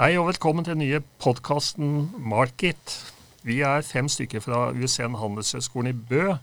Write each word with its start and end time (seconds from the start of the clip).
Hei 0.00 0.14
og 0.16 0.30
velkommen 0.30 0.64
til 0.64 0.78
den 0.78 0.80
nye 0.80 0.98
podkasten 1.20 1.88
Market. 2.24 2.92
Vi 3.44 3.58
er 3.60 3.82
fem 3.84 4.06
stykker 4.08 4.40
fra 4.40 4.60
USN 4.72 5.18
Handelshøyskolen 5.20 5.90
i 5.90 5.98
Bø 6.08 6.38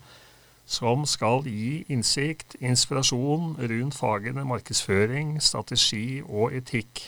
som 0.62 1.02
skal 1.10 1.42
gi 1.42 1.80
innsikt, 1.90 2.54
inspirasjon 2.62 3.56
rundt 3.58 3.96
fagene 3.98 4.44
markedsføring, 4.46 5.32
strategi 5.42 6.20
og 6.22 6.54
etikk. 6.54 7.02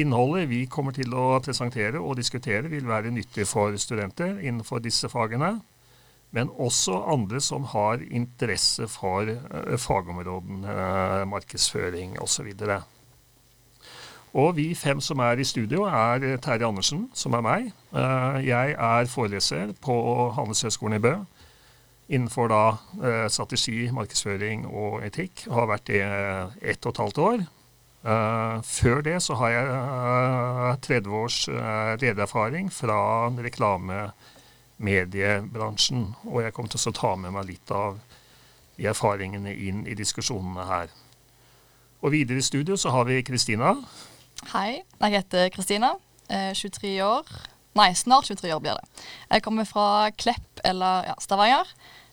Innholdet 0.00 0.48
vi 0.48 0.62
kommer 0.64 0.96
til 0.96 1.12
å 1.12 1.26
presentere 1.44 2.00
og 2.00 2.16
diskutere 2.16 2.72
vil 2.72 2.88
være 2.88 3.12
nyttig 3.12 3.44
for 3.52 3.76
studenter 3.76 4.40
innenfor 4.40 4.80
disse 4.80 5.12
fagene, 5.12 5.58
men 6.32 6.56
også 6.56 7.02
andre 7.18 7.44
som 7.44 7.68
har 7.74 8.00
interesse 8.08 8.88
for 8.88 9.28
uh, 9.28 9.76
fagområdene 9.76 10.72
uh, 10.72 11.28
markedsføring 11.36 12.16
osv. 12.24 12.48
Og 14.32 14.54
vi 14.56 14.70
fem 14.74 15.00
som 15.04 15.18
er 15.20 15.36
i 15.36 15.44
studio, 15.44 15.82
er 15.84 16.38
Terje 16.40 16.64
Andersen, 16.66 17.10
som 17.14 17.32
er 17.36 17.40
meg. 17.44 17.66
Eh, 17.92 18.46
jeg 18.46 18.72
er 18.72 19.06
foreleser 19.12 19.72
på 19.84 19.92
Handelshøyskolen 20.32 20.96
i 20.96 21.00
Bø 21.04 21.12
innenfor 22.12 22.48
da 22.48 22.76
eh, 23.04 23.28
strategi, 23.32 23.90
markedsføring 23.92 24.66
og 24.66 25.04
etikk. 25.04 25.46
Jeg 25.46 25.52
har 25.52 25.66
vært 25.68 25.86
det 25.88 26.02
ett 26.72 26.86
og 26.86 26.92
et 26.92 26.98
halvt 27.02 27.18
år. 27.18 27.38
Eh, 28.08 28.56
før 28.64 29.00
det 29.04 29.22
så 29.22 29.34
har 29.40 29.50
jeg 29.52 29.66
30 30.88 31.16
års 31.16 31.48
ledererfaring 32.00 32.72
fra 32.72 33.28
reklamemediebransjen. 33.36 36.14
Og 36.24 36.42
jeg 36.42 36.52
kommer 36.56 36.70
til 36.72 36.88
å 36.88 36.92
ta 36.96 37.16
med 37.20 37.32
meg 37.36 37.44
litt 37.52 37.70
av 37.70 37.98
de 38.78 38.84
erfaringene 38.88 39.52
inn 39.52 39.86
i 39.86 39.94
diskusjonene 39.94 40.64
her. 40.72 40.88
Og 42.00 42.12
videre 42.16 42.38
i 42.40 42.48
studio 42.48 42.76
så 42.80 42.88
har 42.96 43.04
vi 43.06 43.22
Kristina. 43.22 43.76
Hei, 44.50 44.82
jeg 44.98 45.14
heter 45.14 45.48
Kristina. 45.54 45.92
23 46.28 46.96
år. 47.06 47.28
Nei, 47.78 47.92
snart 47.94 48.26
23 48.26 48.50
år 48.50 48.60
blir 48.60 48.74
det. 48.74 49.02
Jeg 49.30 49.42
kommer 49.44 49.64
fra 49.64 50.10
Klepp 50.18 50.62
eller 50.66 51.06
ja, 51.06 51.14
Stavanger. 51.22 51.68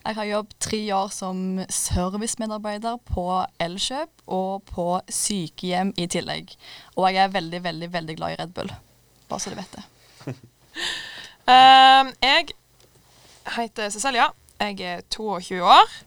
Jeg 0.05 0.16
har 0.16 0.27
jobbet 0.30 0.53
tre 0.61 0.80
år 0.95 1.09
som 1.11 1.59
servicemedarbeider 1.73 3.00
på 3.09 3.25
Elkjøp 3.59 4.23
og 4.30 4.61
på 4.69 4.85
sykehjem 5.09 5.91
i 5.97 6.05
tillegg. 6.07 6.53
Og 6.95 7.09
jeg 7.09 7.23
er 7.23 7.33
veldig, 7.33 7.63
veldig, 7.66 7.89
veldig 7.94 8.16
glad 8.22 8.35
i 8.35 8.39
Red 8.44 8.53
Bull. 8.55 8.72
Bare 9.27 9.39
så 9.39 9.50
du 9.50 9.57
vet 9.57 9.75
det. 9.75 9.83
uh, 11.50 12.13
jeg 12.30 12.53
heter 13.57 13.89
Cecilia. 13.89 14.30
Jeg 14.61 14.80
er 14.85 15.02
22 15.09 15.63
år. 15.66 15.97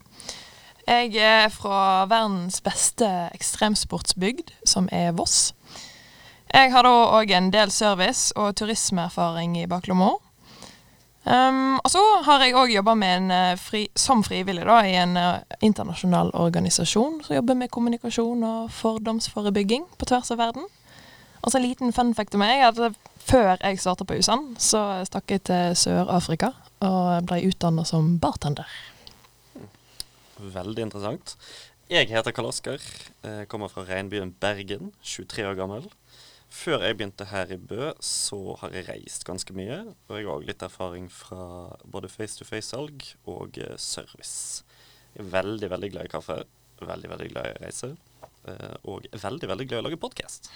Jeg 0.87 1.17
er 1.17 1.49
fra 1.53 2.07
verdens 2.11 2.61
beste 2.61 3.11
ekstremsportsbygd, 3.35 4.55
som 4.65 4.89
er 4.93 5.13
Voss. 5.19 5.53
Jeg 6.53 6.69
har 6.75 6.85
da 6.85 6.93
òg 7.17 7.31
en 7.33 7.49
del 7.51 7.71
service- 7.73 8.35
og 8.37 8.53
turismeerfaring 8.61 9.57
i 9.63 9.67
baklomma. 9.67 10.11
Um, 11.25 11.79
og 11.79 11.87
så 11.89 12.01
har 12.27 12.43
jeg 12.43 12.57
òg 12.59 12.73
jobba 12.75 12.97
eh, 13.07 13.55
fri, 13.57 13.87
som 13.95 14.25
frivillig 14.27 14.65
da, 14.67 14.81
i 14.83 14.97
en 14.99 15.17
uh, 15.17 15.39
internasjonal 15.63 16.33
organisasjon 16.35 17.21
som 17.23 17.37
jobber 17.37 17.55
med 17.55 17.71
kommunikasjon 17.71 18.43
og 18.43 18.73
fordomsforebygging 18.75 19.87
på 19.97 20.09
tvers 20.11 20.33
av 20.35 20.43
verden. 20.43 20.67
Og 21.41 21.51
så 21.51 21.59
en 21.59 21.65
liten 21.65 21.93
fun 21.95 22.13
fact 22.15 22.35
om 22.35 22.43
meg 22.43 22.67
at 22.67 22.99
før 23.23 23.55
jeg 23.55 23.81
starta 23.81 24.05
på 24.05 24.19
USAN, 24.19 24.57
så 24.59 25.05
stakk 25.07 25.31
jeg 25.31 25.47
til 25.47 25.79
Sør-Afrika 25.79 26.53
og 26.83 27.25
ble 27.31 27.41
utdanna 27.49 27.87
som 27.87 28.19
bartender. 28.21 28.67
Veldig 30.37 30.89
interessant. 30.91 31.37
Jeg 31.89 32.11
heter 32.11 32.35
Karl 32.35 32.51
Oskar. 32.51 32.83
Kommer 33.49 33.71
fra 33.71 33.87
regnbyen 33.87 34.35
Bergen, 34.43 34.91
23 35.03 35.47
år 35.47 35.59
gammel. 35.59 35.87
Før 36.53 36.83
jeg 36.85 36.99
begynte 36.99 37.27
her 37.31 37.51
i 37.55 37.57
Bø, 37.57 37.91
så 38.05 38.39
har 38.61 38.75
jeg 38.77 38.85
reist 38.91 39.25
ganske 39.25 39.55
mye. 39.57 39.79
Og 40.09 40.19
jeg 40.19 40.27
har 40.27 40.35
òg 40.35 40.45
litt 40.47 40.63
erfaring 40.63 41.09
fra 41.11 41.47
både 41.89 42.11
face-to-face-salg 42.13 43.07
og 43.25 43.57
uh, 43.63 43.73
service. 43.81 44.67
Jeg 45.15 45.25
er 45.25 45.31
veldig, 45.33 45.71
veldig 45.73 45.91
glad 45.95 46.11
i 46.11 46.13
kaffe. 46.13 46.43
Veldig, 46.83 47.11
veldig 47.15 47.29
glad 47.33 47.49
i 47.49 47.55
å 47.57 47.63
reise. 47.65 47.93
Uh, 48.45 48.77
og 48.93 49.09
veldig, 49.11 49.49
veldig 49.49 49.69
glad 49.71 49.79
i 49.79 49.81
å 49.81 49.87
lage 49.89 50.01
podkast. 50.03 50.51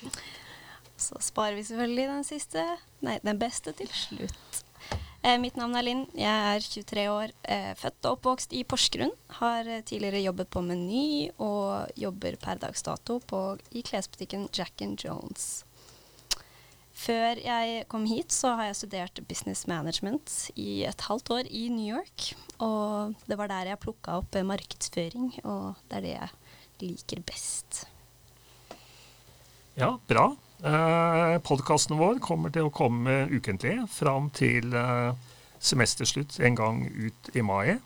så 1.06 1.22
sparer 1.24 1.56
vi 1.56 1.64
selvfølgelig 1.70 2.08
den 2.12 2.26
siste, 2.28 2.66
nei, 3.06 3.16
den 3.24 3.40
beste 3.40 3.72
til 3.80 3.88
slutt. 3.96 4.64
Eh, 5.20 5.36
mitt 5.36 5.56
navn 5.60 5.76
er 5.76 5.84
Linn. 5.84 6.06
Jeg 6.16 6.32
er 6.32 6.62
23 6.64 7.02
år, 7.12 7.32
eh, 7.44 7.74
født 7.76 8.06
og 8.08 8.14
oppvokst 8.16 8.54
i 8.56 8.62
Porsgrunn. 8.64 9.12
Har 9.36 9.68
eh, 9.68 9.82
tidligere 9.84 10.22
jobbet 10.24 10.48
på 10.48 10.62
Meny 10.64 11.28
og 11.36 11.92
jobber 11.94 12.38
per 12.40 12.56
dags 12.56 12.82
dato 12.82 13.18
på, 13.20 13.58
i 13.76 13.82
klesbutikken 13.84 14.48
Jack 14.56 14.80
and 14.80 14.96
Jones. 14.96 15.66
Før 16.96 17.36
jeg 17.36 17.84
kom 17.88 18.06
hit, 18.08 18.32
så 18.32 18.54
har 18.56 18.70
jeg 18.70 18.80
studert 18.80 19.20
business 19.28 19.66
management 19.68 20.50
i 20.56 20.84
et 20.88 21.00
halvt 21.00 21.30
år 21.36 21.52
i 21.52 21.68
New 21.68 21.96
York. 21.96 22.32
Og 22.58 23.14
det 23.28 23.36
var 23.36 23.52
der 23.52 23.74
jeg 23.74 23.80
plukka 23.80 24.18
opp 24.20 24.36
markedsføring, 24.44 25.34
og 25.44 25.76
det 25.88 25.96
er 25.96 26.00
det 26.00 26.14
jeg 26.16 26.30
liker 26.80 27.20
best. 27.28 27.84
Ja, 29.76 29.98
bra. 30.08 30.30
Eh, 30.64 31.38
Podkasten 31.40 31.96
vår 31.96 32.18
kommer 32.20 32.52
til 32.52 32.68
å 32.68 32.72
komme 32.74 33.22
ukentlig 33.32 33.78
fram 33.88 34.28
til 34.36 34.74
eh, 34.76 35.12
semesterslutt 35.56 36.36
en 36.44 36.58
gang 36.58 36.82
ut 36.84 37.30
i 37.32 37.44
mai. 37.44 37.78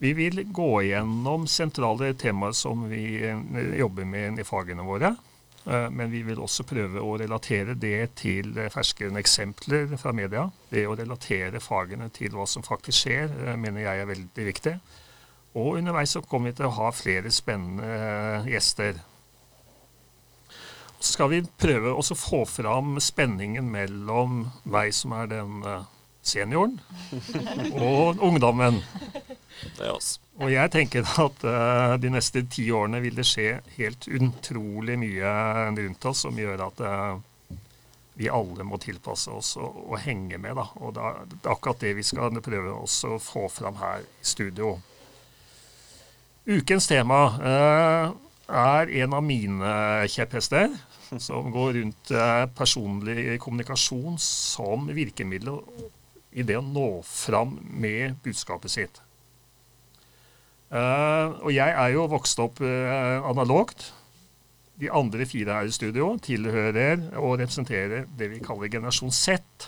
Vi 0.00 0.14
vil 0.16 0.46
gå 0.48 0.70
gjennom 0.88 1.44
sentrale 1.44 2.14
temaer 2.16 2.56
som 2.56 2.86
vi 2.88 3.20
eh, 3.28 3.76
jobber 3.76 4.08
med 4.08 4.40
i 4.40 4.46
fagene 4.48 4.86
våre. 4.88 5.12
Eh, 5.66 5.90
men 5.92 6.08
vi 6.08 6.22
vil 6.24 6.40
også 6.40 6.64
prøve 6.64 7.02
å 7.04 7.18
relatere 7.20 7.76
det 7.76 8.14
til 8.22 8.56
ferskere 8.72 9.20
eksempler 9.20 9.92
fra 10.00 10.14
media. 10.16 10.46
Det 10.70 10.86
å 10.88 10.96
relatere 10.96 11.60
fagene 11.60 12.08
til 12.16 12.32
hva 12.38 12.48
som 12.48 12.64
faktisk 12.64 13.04
skjer, 13.04 13.36
eh, 13.44 13.60
mener 13.60 13.84
jeg 13.84 14.00
er 14.00 14.10
veldig 14.14 14.48
viktig. 14.48 14.74
Og 15.60 15.76
underveis 15.82 16.16
så 16.16 16.24
kommer 16.24 16.54
vi 16.54 16.62
til 16.62 16.70
å 16.70 16.76
ha 16.78 16.90
flere 16.94 17.28
spennende 17.34 18.46
gjester. 18.48 19.04
Så 21.00 21.14
skal 21.14 21.30
vi 21.32 21.40
prøve 21.60 21.94
å 21.96 22.02
få 22.04 22.42
fram 22.44 22.98
spenningen 23.00 23.70
mellom 23.72 24.42
meg 24.68 24.92
som 24.92 25.14
er 25.16 25.30
den 25.30 25.62
eh, 25.64 25.86
senioren, 26.22 26.76
og 27.88 28.20
ungdommen. 28.20 28.82
Det 29.78 29.86
er 29.86 29.94
oss. 29.94 30.18
Og 30.40 30.52
jeg 30.52 30.72
tenker 30.72 31.08
at 31.20 31.42
uh, 31.44 31.94
de 32.00 32.12
neste 32.12 32.42
ti 32.48 32.66
årene 32.72 33.00
vil 33.04 33.16
det 33.16 33.26
skje 33.28 33.58
helt 33.76 34.06
utrolig 34.08 34.96
mye 35.00 35.32
rundt 35.76 36.06
oss 36.08 36.22
som 36.24 36.38
gjør 36.40 36.62
at 36.64 36.80
uh, 36.84 37.56
vi 38.20 38.28
alle 38.32 38.64
må 38.64 38.78
tilpasse 38.80 39.32
oss 39.32 39.54
og, 39.60 39.82
og 39.88 39.98
henge 40.04 40.40
med. 40.40 40.56
Da. 40.56 40.66
Og 40.80 40.94
da, 40.96 41.12
det 41.28 41.42
er 41.42 41.52
akkurat 41.52 41.84
det 41.84 41.92
vi 41.98 42.04
skal 42.04 42.40
prøve 42.44 42.76
å 42.76 43.18
få 43.20 43.48
fram 43.52 43.80
her 43.80 44.04
i 44.04 44.30
studio. 44.32 44.78
Ukens 46.48 46.88
tema 46.88 47.20
uh, 47.36 48.16
er 48.48 48.94
en 49.04 49.16
av 49.16 49.24
mine 49.24 49.74
kjepphester 50.08 50.72
som 51.18 51.50
går 51.50 51.72
rundt 51.80 52.10
eh, 52.14 52.44
personlig 52.54 53.40
kommunikasjon 53.42 54.18
som 54.22 54.86
virkemiddel 54.94 55.58
i 56.30 56.44
det 56.46 56.60
å 56.60 56.64
nå 56.64 57.00
fram 57.06 57.56
med 57.82 58.20
budskapet 58.22 58.70
sitt. 58.70 59.00
Uh, 60.70 61.34
og 61.42 61.50
jeg 61.50 61.74
er 61.74 61.88
jo 61.96 62.06
vokst 62.12 62.38
opp 62.38 62.60
uh, 62.62 63.26
analogt. 63.26 63.88
De 64.78 64.86
andre 64.94 65.26
fire 65.26 65.56
her 65.58 65.68
i 65.68 65.74
studio 65.74 66.12
tilhører 66.22 67.08
og 67.18 67.40
representerer 67.40 68.06
det 68.16 68.30
vi 68.30 68.38
kaller 68.44 68.70
generasjon 68.70 69.10
Z. 69.10 69.66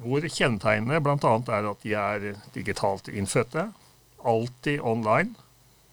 Hvor 0.00 0.24
kjennetegnet 0.28 1.00
bl.a. 1.04 1.32
er 1.56 1.70
at 1.72 1.82
de 1.84 1.96
er 1.96 2.28
digitalt 2.54 3.08
innfødte, 3.08 3.70
alltid 4.20 4.84
online, 4.84 5.32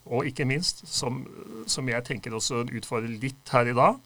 og 0.08 0.28
ikke 0.28 0.46
minst, 0.48 0.86
som, 0.88 1.24
som 1.68 1.88
jeg 1.90 2.06
tenker 2.08 2.36
også 2.36 2.66
utfordrer 2.68 3.18
litt 3.20 3.52
her 3.52 3.72
i 3.72 3.76
dag, 3.76 3.98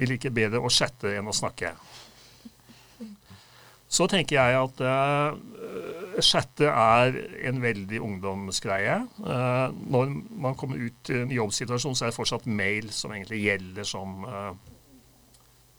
vi 0.00 0.08
liker 0.08 0.32
bedre 0.32 0.62
å 0.64 0.72
chatte 0.72 1.12
enn 1.18 1.28
å 1.28 1.36
snakke. 1.36 1.74
Så 3.90 4.06
tenker 4.06 4.36
jeg 4.38 4.54
at 4.54 4.80
uh, 4.86 6.20
chatte 6.22 6.68
er 6.70 7.16
en 7.50 7.58
veldig 7.60 7.98
ungdomsgreie. 8.06 9.00
Uh, 9.18 9.74
når 9.90 10.12
man 10.46 10.54
kommer 10.56 10.78
ut 10.78 11.10
i 11.10 11.18
en 11.24 11.32
jobbsituasjon, 11.34 11.98
så 11.98 12.06
er 12.06 12.12
det 12.12 12.16
fortsatt 12.16 12.46
mail 12.46 12.92
som 12.94 13.12
egentlig 13.16 13.42
gjelder 13.48 13.88
som 13.90 14.22
uh, 14.24 14.52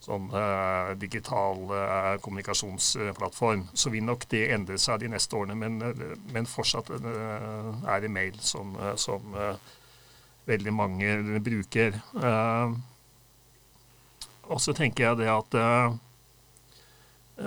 sånn 0.04 0.28
uh, 0.34 0.92
digital 1.00 1.64
uh, 1.72 2.14
kommunikasjonsplattform. 2.26 3.70
Så 3.74 3.94
vil 3.96 4.04
nok 4.04 4.28
det 4.34 4.44
endre 4.58 4.78
seg 4.82 5.06
de 5.06 5.14
neste 5.16 5.40
årene, 5.40 5.56
men, 5.56 5.80
uh, 5.80 6.16
men 6.36 6.50
fortsatt 6.52 6.92
er 6.92 8.04
det 8.04 8.12
mail 8.12 8.38
som, 8.44 8.76
som 9.00 9.40
veldig 10.52 10.74
mange 10.76 11.40
bruker. 11.40 11.96
Uh, 12.18 12.76
og 14.52 14.60
så 14.62 14.76
tenker 14.78 15.10
jeg 15.10 15.22
det 15.24 15.30
at 15.32 15.58
uh, 15.58 16.00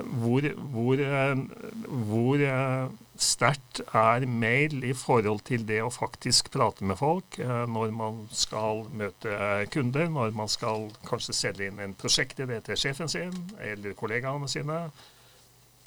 hvor, 0.02 0.54
hvor, 0.56 0.94
eh, 0.94 1.38
hvor 1.86 2.42
eh, 2.42 2.88
sterkt 3.16 3.80
er 3.94 4.26
mail 4.26 4.84
i 4.84 4.92
forhold 4.96 5.44
til 5.46 5.64
det 5.68 5.80
å 5.84 5.92
faktisk 5.92 6.50
prate 6.54 6.86
med 6.86 6.98
folk 6.98 7.38
eh, 7.38 7.64
når 7.70 7.94
man 7.94 8.22
skal 8.34 8.84
møte 8.96 9.38
kunder, 9.74 10.08
når 10.10 10.34
man 10.36 10.50
skal 10.50 10.88
kanskje 11.06 11.36
selge 11.36 11.68
inn 11.68 11.82
en 11.82 11.96
prosjektidé 11.98 12.60
til 12.64 12.80
sjefen 12.80 13.10
sin 13.10 13.34
eller 13.60 13.96
kollegaene 13.98 14.48
sine, 14.50 14.86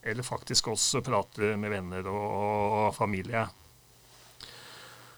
eller 0.08 0.24
faktisk 0.24 0.72
også 0.72 1.04
prate 1.04 1.56
med 1.60 1.74
venner 1.74 2.08
og, 2.12 2.28
og 2.28 2.92
familie. 2.96 3.48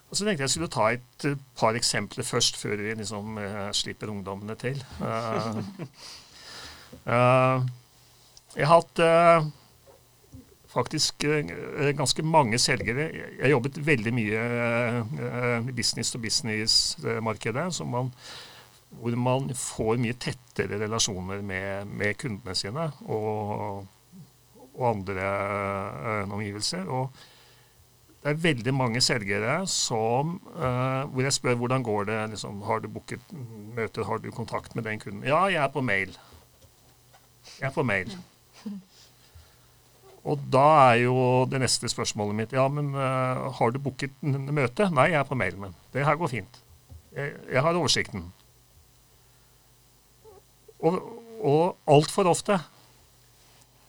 Og 0.09 0.17
så 0.17 0.25
tenkte 0.25 0.41
jeg 0.41 0.53
skulle 0.55 0.71
ta 0.73 0.87
et 0.95 1.25
par 1.59 1.77
eksempler 1.77 2.25
først, 2.25 2.57
før 2.57 2.81
vi 2.81 2.95
liksom 2.97 3.37
uh, 3.37 3.69
slipper 3.77 4.09
ungdommene 4.09 4.55
til. 4.57 4.81
Uh, 4.97 5.59
uh, 7.05 7.67
jeg 8.57 8.65
har 8.65 8.79
hatt 8.79 9.01
faktisk 10.69 11.25
ganske 11.97 12.23
mange 12.25 12.57
selgere. 12.61 13.09
Jeg 13.39 13.51
jobbet 13.51 13.79
veldig 13.85 14.11
mye 14.13 14.41
i 15.69 15.73
business 15.73 16.11
to 16.13 16.21
business-markedet, 16.21 17.65
hvor 18.89 19.15
man 19.17 19.49
får 19.55 19.97
mye 20.01 20.17
tettere 20.17 20.77
relasjoner 20.81 21.41
med, 21.41 21.89
med 21.89 22.17
kundene 22.21 22.55
sine 22.57 22.85
og, 23.05 23.85
og 24.73 24.85
andre 24.91 25.25
omgivelser. 26.29 26.85
og 26.85 27.09
det 28.19 28.33
er 28.33 28.41
veldig 28.43 28.73
mange 28.75 28.99
selgere 29.01 29.61
som 29.71 30.33
uh, 30.57 31.05
hvor 31.07 31.23
jeg 31.23 31.35
spør 31.37 31.55
hvordan 31.61 31.83
går 31.87 32.09
det 32.09 32.17
liksom, 32.33 32.61
Har 32.67 32.81
du 32.83 32.89
booket 32.91 33.31
møter, 33.75 34.03
har 34.03 34.19
du 34.19 34.27
kontakt 34.35 34.75
med 34.75 34.83
den 34.83 34.99
kunden? 34.99 35.23
Ja, 35.23 35.45
jeg 35.47 35.63
er 35.63 35.71
på 35.71 35.81
mail. 35.81 36.17
Jeg 37.59 37.69
er 37.69 37.75
på 37.75 37.83
mail. 37.83 38.11
Og 40.27 40.41
da 40.51 40.65
er 40.89 41.05
jo 41.05 41.45
det 41.47 41.61
neste 41.63 41.87
spørsmålet 41.87 42.35
mitt 42.35 42.53
Ja, 42.53 42.67
men 42.67 42.91
uh, 42.91 43.47
har 43.55 43.71
du 43.71 43.79
booket 43.79 44.11
møte? 44.21 44.89
Nei, 44.91 45.13
jeg 45.13 45.21
er 45.21 45.29
på 45.29 45.39
mail, 45.39 45.55
men 45.57 45.77
det 45.93 46.03
her 46.05 46.19
går 46.19 46.33
fint. 46.33 46.59
Jeg, 47.15 47.31
jeg 47.47 47.63
har 47.63 47.79
oversikten. 47.79 48.27
Og, 50.79 50.99
og 51.39 51.63
altfor 51.87 52.27
ofte 52.31 52.59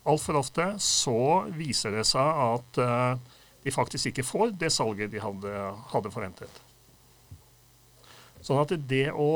Altfor 0.06 0.38
ofte 0.40 0.64
så 0.80 1.44
viser 1.52 1.92
det 1.98 2.06
seg 2.08 2.38
at 2.46 2.78
uh, 2.80 3.34
de 3.64 3.72
faktisk 3.74 4.10
ikke 4.10 4.24
får 4.24 4.54
det 4.60 4.72
salget 4.72 5.12
de 5.12 5.20
hadde, 5.20 5.54
hadde 5.92 6.12
forventet. 6.12 6.60
Sånn 8.40 8.62
at 8.62 8.72
det 8.88 9.10
å, 9.12 9.26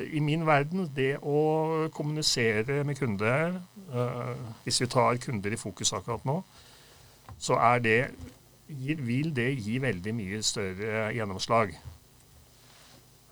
i 0.00 0.20
min 0.24 0.46
verden, 0.48 0.86
det 0.96 1.18
å 1.20 1.88
kommunisere 1.92 2.80
med 2.88 2.96
kunder, 2.96 3.58
uh, 3.92 4.32
hvis 4.64 4.80
vi 4.80 4.88
tar 4.88 5.20
kunder 5.20 5.52
i 5.52 5.60
fokus 5.60 5.92
akkurat 5.96 6.24
nå, 6.24 6.38
så 7.36 7.58
er 7.60 7.82
det, 7.84 7.98
vil 8.66 9.28
det 9.36 9.50
gi 9.60 9.76
veldig 9.82 10.14
mye 10.16 10.40
større 10.46 11.10
gjennomslag. 11.12 11.76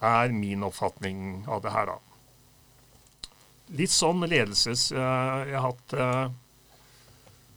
Er 0.05 0.37
min 0.37 0.67
oppfatning 0.67 1.47
av 1.49 1.65
det 1.65 1.73
her, 1.73 1.95
da. 1.95 3.33
Litt 3.81 3.95
sånn 3.95 4.21
ledelses... 4.29 4.91
Uh, 4.93 5.49
jeg 5.49 5.57
har 5.57 5.71
hatt 5.71 5.97
uh, 5.97 6.44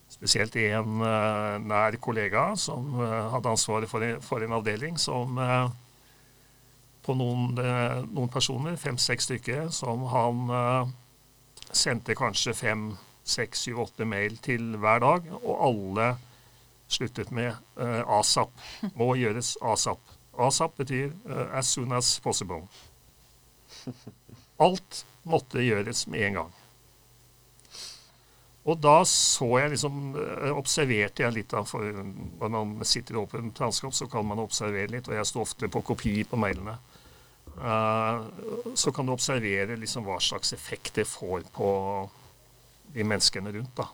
spesielt 0.09 0.55
en 0.55 1.01
uh, 1.03 1.57
nær 1.61 1.97
kollega 2.01 2.49
som 2.59 2.95
uh, 2.97 3.27
hadde 3.33 3.51
ansvaret 3.51 3.89
for, 3.91 4.03
for, 4.23 4.43
en 4.43 4.55
avdeling 4.57 4.97
som 5.01 5.37
uh, 5.37 5.67
på 7.07 7.15
noen, 7.15 7.53
noen 7.55 8.27
personer, 8.27 8.73
fem-seks 8.75 9.29
stykker, 9.29 9.69
som 9.71 10.01
han 10.11 10.49
sendte 11.71 12.17
kanskje 12.19 12.51
fem, 12.51 12.81
seks, 13.23 13.61
syv, 13.63 13.79
åtte 13.85 14.03
mail 14.03 14.35
til 14.43 14.75
hver 14.75 14.99
dag, 15.05 15.29
og 15.37 15.53
alle 15.69 16.09
sluttet 16.91 17.31
med 17.31 17.55
asap. 18.11 18.51
Må 18.99 19.13
gjøres 19.21 19.53
asap. 19.63 20.03
Asap 20.35 20.75
betyr 20.83 21.15
as 21.55 21.71
soon 21.71 21.95
as 21.95 22.11
possible. 22.19 22.65
Alt 24.67 25.05
måtte 25.23 25.63
gjøres 25.63 26.09
med 26.11 26.27
en 26.27 26.41
gang. 26.41 26.56
Og 28.67 28.79
da 28.83 28.97
så 29.07 29.47
jeg 29.61 29.71
liksom 29.75 30.11
eh, 30.19 30.51
Observerte 30.51 31.23
jeg 31.23 31.35
litt, 31.37 31.51
da, 31.53 31.63
for 31.67 31.87
når 31.87 32.51
man 32.51 32.87
sitter 32.87 33.15
i 33.15 33.21
åpent 33.21 33.61
landskap, 33.63 33.95
så 33.95 34.09
kan 34.11 34.27
man 34.27 34.43
observere 34.43 34.91
litt, 34.97 35.07
og 35.07 35.15
jeg 35.15 35.29
står 35.29 35.47
ofte 35.47 35.71
på 35.71 35.83
kopi 35.87 36.19
på 36.27 36.39
mailene. 36.39 36.75
Uh, 37.57 38.27
så 38.77 38.91
kan 38.93 39.07
du 39.07 39.15
observere 39.15 39.79
liksom 39.81 40.05
hva 40.05 40.19
slags 40.21 40.51
effekt 40.53 40.99
det 40.99 41.07
får 41.09 41.47
på 41.55 41.69
de 42.93 43.05
menneskene 43.07 43.53
rundt. 43.55 43.79
da. 43.79 43.87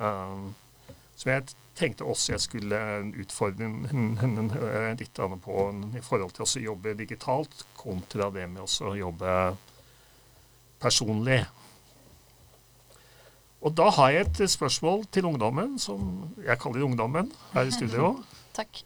Uh, 0.00 0.96
som 1.14 1.30
jeg 1.30 1.52
tenkte 1.78 2.08
også 2.08 2.34
jeg 2.34 2.42
skulle 2.42 2.78
utfordre 3.22 3.68
henne 3.92 4.94
litt 4.98 5.20
på 5.44 5.58
i 5.94 6.02
forhold 6.02 6.34
til 6.34 6.46
å 6.46 6.64
jobbe 6.72 6.96
digitalt 6.98 7.64
kontra 7.78 8.30
det 8.34 8.48
med 8.50 8.64
å 8.64 8.94
jobbe 8.98 9.34
personlig. 10.82 11.42
Og 13.62 13.74
da 13.78 13.88
har 13.94 14.10
jeg 14.10 14.26
et 14.26 14.50
spørsmål 14.50 15.04
til 15.14 15.26
ungdommen, 15.28 15.78
som 15.78 16.30
jeg 16.42 16.58
kaller 16.58 16.86
ungdommen 16.86 17.30
her 17.52 17.68
i 17.68 17.74
studio. 17.74 18.16
Takk. 18.58 18.82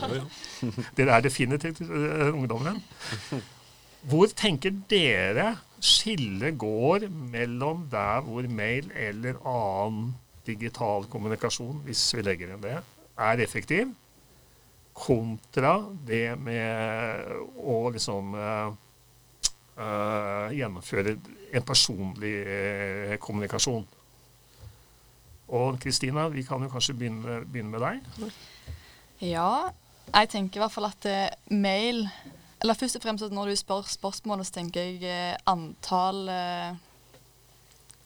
Dere 0.96 1.14
er 1.16 1.22
definitivt 1.24 1.80
uh, 1.86 2.34
ungdommen. 2.34 2.82
Hvor 4.06 4.28
tenker 4.36 4.74
dere 4.90 5.54
skillet 5.82 6.58
går 6.58 7.08
mellom 7.10 7.86
der 7.90 8.20
hvor 8.26 8.46
mail 8.48 8.90
eller 8.94 9.38
annen 9.46 10.14
digital 10.46 11.06
kommunikasjon, 11.10 11.80
hvis 11.86 12.04
vi 12.14 12.22
legger 12.26 12.52
inn 12.54 12.62
det, 12.62 12.76
er 13.16 13.42
effektiv, 13.42 13.94
kontra 14.96 15.78
det 16.06 16.36
med 16.40 17.32
å 17.58 17.80
liksom 17.92 18.36
uh, 19.78 20.46
uh, 20.46 20.52
gjennomføre 20.56 21.16
en 21.54 21.66
personlig 21.66 22.34
uh, 22.46 23.16
kommunikasjon. 23.20 23.86
Og 25.48 25.78
Kristina, 25.80 26.28
vi 26.28 26.42
kan 26.42 26.62
jo 26.62 26.70
kanskje 26.70 26.94
begynne, 26.94 27.42
begynne, 27.46 27.70
med 27.70 27.84
deg? 27.84 28.32
Ja, 29.20 29.68
jeg 30.14 30.30
tenker 30.32 30.58
i 30.58 30.64
hvert 30.64 30.74
fall 30.74 30.88
at 30.88 31.06
uh, 31.06 31.54
mail 31.54 32.08
Eller 32.60 32.74
først 32.74 32.96
og 32.96 33.02
fremst 33.02 33.24
at 33.24 33.32
når 33.36 33.52
du 33.52 33.56
spør 33.56 33.84
spørsmålet, 33.86 34.46
så 34.46 34.52
tenker 34.56 34.80
jeg 34.80 35.36
antall 35.46 36.30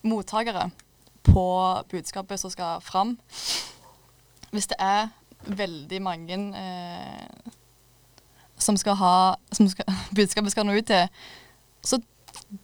mottakere 0.02 0.64
på 1.22 1.44
budskapet 1.88 2.40
som 2.40 2.50
skal 2.50 2.80
fram. 2.82 3.14
Hvis 4.50 4.66
det 4.66 4.76
er 4.80 5.08
veldig 5.46 6.02
mange 6.02 6.40
som 8.58 8.76
skal 8.76 8.98
ha 8.98 9.14
som 9.52 9.68
skal, 9.68 9.86
budskapet 10.18 10.50
skal 10.50 10.66
nå 10.66 10.76
ut 10.80 10.90
til, 10.90 11.06
så 11.82 12.00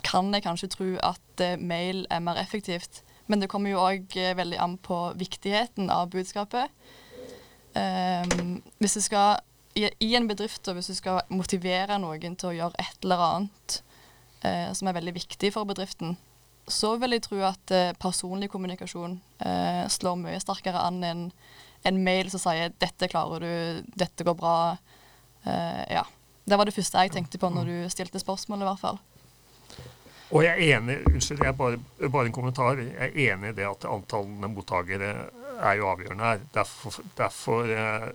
kan 0.07 0.33
jeg 0.35 0.45
kanskje 0.45 0.71
tro 0.73 0.87
at 1.05 1.43
uh, 1.43 1.57
mail 1.61 2.05
er 2.11 2.23
mer 2.25 2.41
effektivt. 2.41 3.03
Men 3.27 3.43
det 3.43 3.51
kommer 3.51 3.73
jo 3.73 3.83
òg 3.83 4.15
uh, 4.19 4.37
veldig 4.39 4.61
an 4.63 4.77
på 4.83 4.99
viktigheten 5.19 5.91
av 5.93 6.11
budskapet. 6.15 6.73
Um, 7.77 8.63
hvis 8.81 8.97
du 8.97 9.03
skal 9.05 9.43
i, 9.77 10.15
en 10.17 10.29
bedrift, 10.29 10.65
og 10.69 10.79
hvis 10.79 10.89
du 10.89 10.97
skal 10.97 11.21
motivere 11.29 11.99
noen 12.01 12.39
til 12.39 12.49
å 12.49 12.55
gjøre 12.57 12.81
et 12.81 13.05
eller 13.05 13.25
annet 13.27 13.81
uh, 14.47 14.73
som 14.77 14.89
er 14.89 14.97
veldig 14.97 15.17
viktig 15.19 15.53
for 15.53 15.69
bedriften, 15.69 16.17
så 16.67 16.97
vil 16.99 17.15
jeg 17.15 17.23
tro 17.23 17.37
at 17.47 17.71
personlig 18.03 18.49
kommunikasjon 18.51 19.13
slår 19.95 20.17
mye 20.19 20.41
sterkere 20.43 20.81
an 20.83 20.97
enn 21.07 21.21
en 21.87 22.01
mail 22.03 22.27
som 22.33 22.43
sier 22.43 22.73
'dette 22.75 23.07
klarer 23.07 23.45
du', 23.45 23.85
'dette 23.95 24.27
går 24.27 24.35
bra'. 24.35 24.75
ja. 25.95 26.03
Det 26.47 26.59
var 26.59 26.69
det 26.69 26.75
første 26.77 27.03
jeg 27.03 27.13
tenkte 27.15 27.41
på 27.43 27.51
når 27.51 27.71
du 27.71 27.77
stilte 27.91 28.23
spørsmålet, 28.23 28.63
i 28.63 28.71
hvert 28.71 28.83
fall. 28.83 29.01
Og 30.35 30.43
jeg 30.43 30.53
er 30.55 30.77
enig 30.77 30.97
unnskyld, 31.07 31.43
jeg 31.45 31.57
bare, 31.59 31.79
bare, 32.11 32.27
en 32.27 32.35
kommentar. 32.35 32.79
Jeg 32.83 32.95
er 32.99 33.35
enig 33.35 33.53
i 33.53 33.57
det 33.61 33.67
at 33.67 33.87
antallene 33.91 34.51
mottakere 34.51 35.11
er 35.57 35.77
jo 35.79 35.91
avgjørende 35.91 36.25
her. 36.25 36.41
Derfor, 36.55 36.99
derfor 37.19 37.71
eh, 37.71 38.09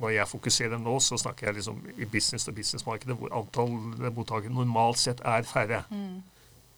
når 0.00 0.14
jeg 0.14 0.28
fokuserer 0.30 0.78
nå, 0.78 0.96
så 1.02 1.18
snakker 1.18 1.48
jeg 1.48 1.58
liksom 1.58 1.82
i 1.96 2.06
business 2.10 2.46
to 2.46 2.54
business-markedet, 2.54 3.16
hvor 3.18 3.34
antall 3.34 3.74
mottakere 4.14 4.54
normalt 4.54 4.98
sett 5.02 5.22
er 5.26 5.46
færre. 5.46 5.82
Mm. 5.90 6.22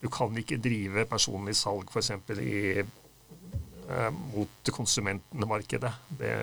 Du 0.03 0.09
kan 0.11 0.37
ikke 0.37 0.61
drive 0.61 1.05
personlig 1.07 1.57
salg 1.57 1.93
f.eks. 1.93 2.11
Eh, 3.93 4.11
mot 4.33 4.73
konsumentmarkedet. 4.73 5.93
Det, 6.19 6.37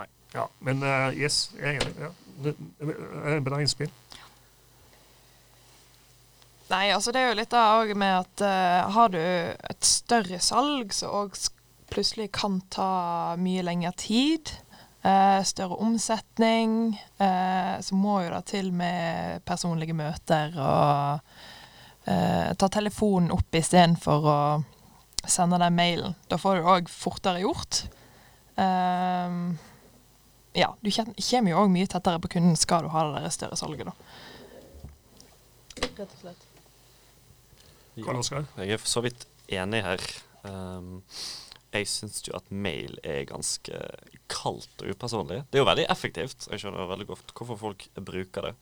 nei. 0.00 0.08
Ja, 0.34 0.46
men 0.64 0.82
uh, 0.82 1.12
yes, 1.12 1.50
jeg 1.60 1.76
er 1.76 1.80
enig. 1.80 1.98
Ja. 2.00 2.12
Det 2.42 2.52
er 2.82 3.36
en 3.36 3.46
bra 3.46 3.60
innspill. 3.62 3.92
Nei, 6.66 6.90
altså 6.90 7.12
det 7.14 7.22
er 7.22 7.30
jo 7.30 7.38
litt 7.38 7.52
da 7.54 7.64
òg 7.78 7.92
med 7.98 8.24
at 8.24 8.42
uh, 8.42 8.92
har 8.96 9.12
du 9.14 9.20
et 9.20 9.86
større 9.86 10.40
salg 10.42 10.94
som 10.94 11.14
òg 11.14 11.36
plutselig 11.92 12.32
kan 12.34 12.58
ta 12.74 13.36
mye 13.38 13.62
lengre 13.62 13.92
tid, 13.94 14.50
uh, 15.06 15.38
større 15.46 15.78
omsetning, 15.78 16.96
uh, 17.22 17.78
så 17.78 17.98
må 17.98 18.18
jo 18.24 18.32
det 18.34 18.42
til 18.50 18.72
med 18.74 19.44
personlige 19.46 19.96
møter 19.96 20.56
og 20.56 21.36
ta 22.06 22.68
telefonen 22.70 23.32
opp 23.34 23.56
istedenfor 23.58 24.26
å 24.30 24.40
sende 25.26 25.58
den 25.58 25.74
mailen. 25.74 26.12
Da 26.30 26.38
får 26.38 26.60
du 26.60 26.68
òg 26.70 26.90
fortere 26.90 27.40
gjort. 27.42 27.80
Um, 28.54 29.56
ja, 30.56 30.70
du 30.80 30.90
kommer 30.90 31.52
jo 31.52 31.62
òg 31.62 31.72
mye 31.72 31.88
tettere 31.90 32.20
på 32.22 32.32
kunden 32.36 32.56
skal 32.58 32.86
du 32.86 32.92
ha 32.94 33.06
det 33.10 33.24
der 33.26 33.34
større 33.34 33.58
salget, 33.60 33.90
da. 33.90 33.94
Rett 35.76 36.04
og 36.04 36.20
slett. 36.20 36.46
Ja? 37.96 38.44
Jeg 38.60 38.76
er 38.76 38.80
for 38.80 38.90
så 38.90 39.02
vidt 39.04 39.26
enig 39.52 39.82
her. 39.84 40.02
Um, 40.46 41.02
jeg 41.74 41.88
syns 41.90 42.22
jo 42.24 42.34
at 42.36 42.48
mail 42.52 42.98
er 43.04 43.24
ganske 43.28 43.80
kaldt 44.32 44.82
og 44.84 44.92
upersonlig. 44.92 45.42
Det 45.50 45.58
er 45.58 45.64
jo 45.64 45.70
veldig 45.70 45.86
effektivt. 45.92 46.48
Jeg 46.50 46.62
skjønner 46.62 46.88
veldig 46.88 47.08
godt 47.08 47.34
hvorfor 47.36 47.60
folk 47.60 47.88
bruker 47.96 48.50
det. 48.50 48.54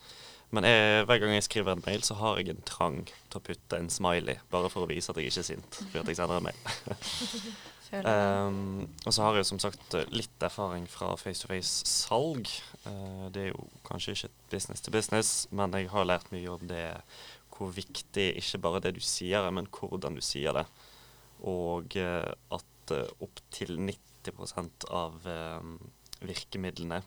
Men 0.55 0.67
jeg, 0.69 1.05
hver 1.09 1.19
gang 1.19 1.35
jeg 1.35 1.47
skriver 1.47 1.75
en 1.75 1.85
mail, 1.87 2.03
så 2.07 2.15
har 2.19 2.39
jeg 2.39 2.53
en 2.53 2.67
trang 2.69 3.01
til 3.07 3.41
å 3.41 3.43
putte 3.43 3.79
en 3.79 3.91
smiley, 3.91 4.39
bare 4.55 4.71
for 4.71 4.85
å 4.85 4.91
vise 4.91 5.11
at 5.11 5.19
jeg 5.19 5.33
ikke 5.33 5.43
er 5.43 5.49
sint 5.49 5.79
fordi 5.81 6.03
at 6.03 6.11
jeg 6.13 6.21
sender 6.21 6.39
en 6.39 6.51
mail. 6.51 6.61
um, 8.03 8.87
og 9.05 9.15
så 9.15 9.23
har 9.27 9.39
jeg 9.39 9.49
som 9.49 9.61
sagt 9.63 9.97
litt 10.15 10.45
erfaring 10.45 10.87
fra 10.91 11.13
face-to-face-salg. 11.21 12.51
Uh, 12.87 13.27
det 13.35 13.47
er 13.47 13.51
jo 13.53 13.69
kanskje 13.87 14.17
ikke 14.17 14.33
business 14.55 14.85
to 14.85 14.93
business, 14.95 15.33
men 15.55 15.75
jeg 15.79 15.91
har 15.93 16.09
lært 16.09 16.33
mye 16.35 16.51
om 16.53 16.67
det 16.71 16.87
hvor 17.55 17.71
viktig 17.75 18.33
ikke 18.41 18.61
bare 18.65 18.83
det 18.83 18.97
du 18.97 19.03
sier, 19.05 19.47
men 19.55 19.69
hvordan 19.71 20.19
du 20.19 20.23
sier 20.25 20.57
det. 20.57 20.65
Og 21.47 21.97
uh, 22.01 22.33
at 22.57 22.95
uh, 22.95 23.05
opptil 23.25 23.77
90% 23.79 24.89
av 24.95 25.29
uh, 25.29 25.75
virkemidlene 26.25 27.01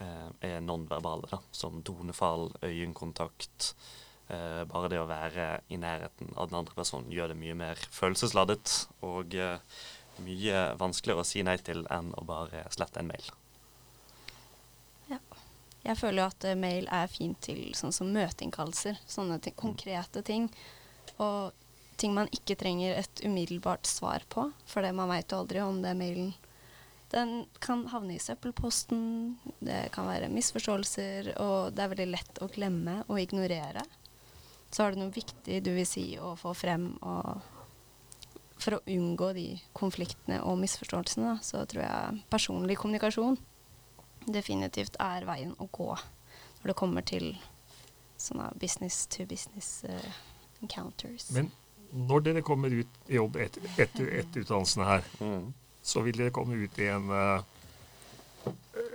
uh, 0.00 0.30
er 0.40 0.64
nonverbale, 0.64 1.28
da, 1.32 1.42
som 1.52 1.82
tonefall, 1.86 2.50
øyekontakt. 2.64 3.74
Uh, 4.26 4.64
bare 4.66 4.90
det 4.90 4.98
å 4.98 5.10
være 5.10 5.60
i 5.70 5.78
nærheten 5.78 6.32
av 6.34 6.50
den 6.50 6.58
andre 6.58 6.74
personen 6.74 7.12
gjør 7.14 7.30
det 7.30 7.38
mye 7.38 7.54
mer 7.58 7.82
følelsesladet 7.94 8.72
og 9.06 9.36
mye 10.24 10.62
vanskeligere 10.80 11.24
å 11.24 11.28
si 11.28 11.42
nei 11.46 11.58
til 11.64 11.84
enn 11.92 12.12
å 12.16 12.24
bare 12.26 12.64
slette 12.74 13.02
en 13.02 13.10
mail. 13.10 13.28
Ja. 15.10 15.20
Jeg 15.86 16.00
føler 16.00 16.24
jo 16.24 16.30
at 16.32 16.46
mail 16.58 16.88
er 16.90 17.06
fint 17.10 17.38
til 17.46 17.70
sånn 17.78 17.94
som 17.94 18.10
møteinnkallelser. 18.14 18.98
Sånne 19.06 19.38
ting, 19.42 19.54
konkrete 19.58 20.22
ting. 20.26 20.48
Og 21.22 21.54
ting 21.96 22.14
man 22.16 22.30
ikke 22.34 22.56
trenger 22.58 22.98
et 22.98 23.22
umiddelbart 23.24 23.86
svar 23.88 24.24
på, 24.32 24.50
for 24.68 24.86
man 24.92 25.12
veit 25.12 25.32
jo 25.32 25.40
aldri 25.40 25.62
om 25.64 25.80
det 25.82 25.92
er 25.94 26.00
mailen 26.00 26.34
Den 27.12 27.46
kan 27.62 27.84
havne 27.92 28.16
i 28.16 28.20
søppelposten, 28.20 29.36
det 29.62 29.92
kan 29.94 30.08
være 30.08 30.26
misforståelser, 30.28 31.36
og 31.38 31.76
det 31.76 31.84
er 31.84 31.92
veldig 31.92 32.06
lett 32.10 32.40
å 32.42 32.48
glemme 32.50 32.96
og 33.06 33.20
ignorere. 33.22 33.84
Så 34.74 34.82
har 34.82 34.92
du 34.92 34.98
noe 34.98 35.14
viktig 35.14 35.60
du 35.62 35.70
vil 35.76 35.86
si 35.86 36.16
og 36.18 36.34
få 36.40 36.50
frem, 36.58 36.88
og 37.06 37.38
for 38.60 38.78
å 38.78 38.82
unngå 38.88 39.32
de 39.36 39.48
konfliktene 39.76 40.40
og 40.44 40.58
misforståelsene, 40.62 41.36
så 41.44 41.64
tror 41.68 41.84
jeg 41.84 42.22
personlig 42.32 42.78
kommunikasjon 42.80 43.36
definitivt 44.26 44.96
er 45.02 45.26
veien 45.28 45.52
å 45.62 45.68
gå 45.70 45.92
når 45.94 46.72
det 46.72 46.78
kommer 46.78 47.04
til 47.06 47.28
sånne 48.18 48.48
business 48.58 49.04
to 49.12 49.26
business 49.28 49.84
uh, 49.86 50.08
encounters. 50.64 51.28
Men 51.36 51.50
når 51.92 52.24
dere 52.26 52.42
kommer 52.42 52.72
ut 52.72 52.98
i 53.06 53.18
jobb 53.20 53.36
etter, 53.44 53.68
etter, 53.76 54.08
etter 54.22 54.42
utdannelsene 54.42 54.88
her, 54.88 55.04
mm. 55.20 55.52
så 55.84 56.02
vil 56.06 56.18
dere 56.18 56.34
komme 56.34 56.56
ut 56.58 56.80
i 56.82 56.88
en 56.90 57.12
uh, 57.12 57.44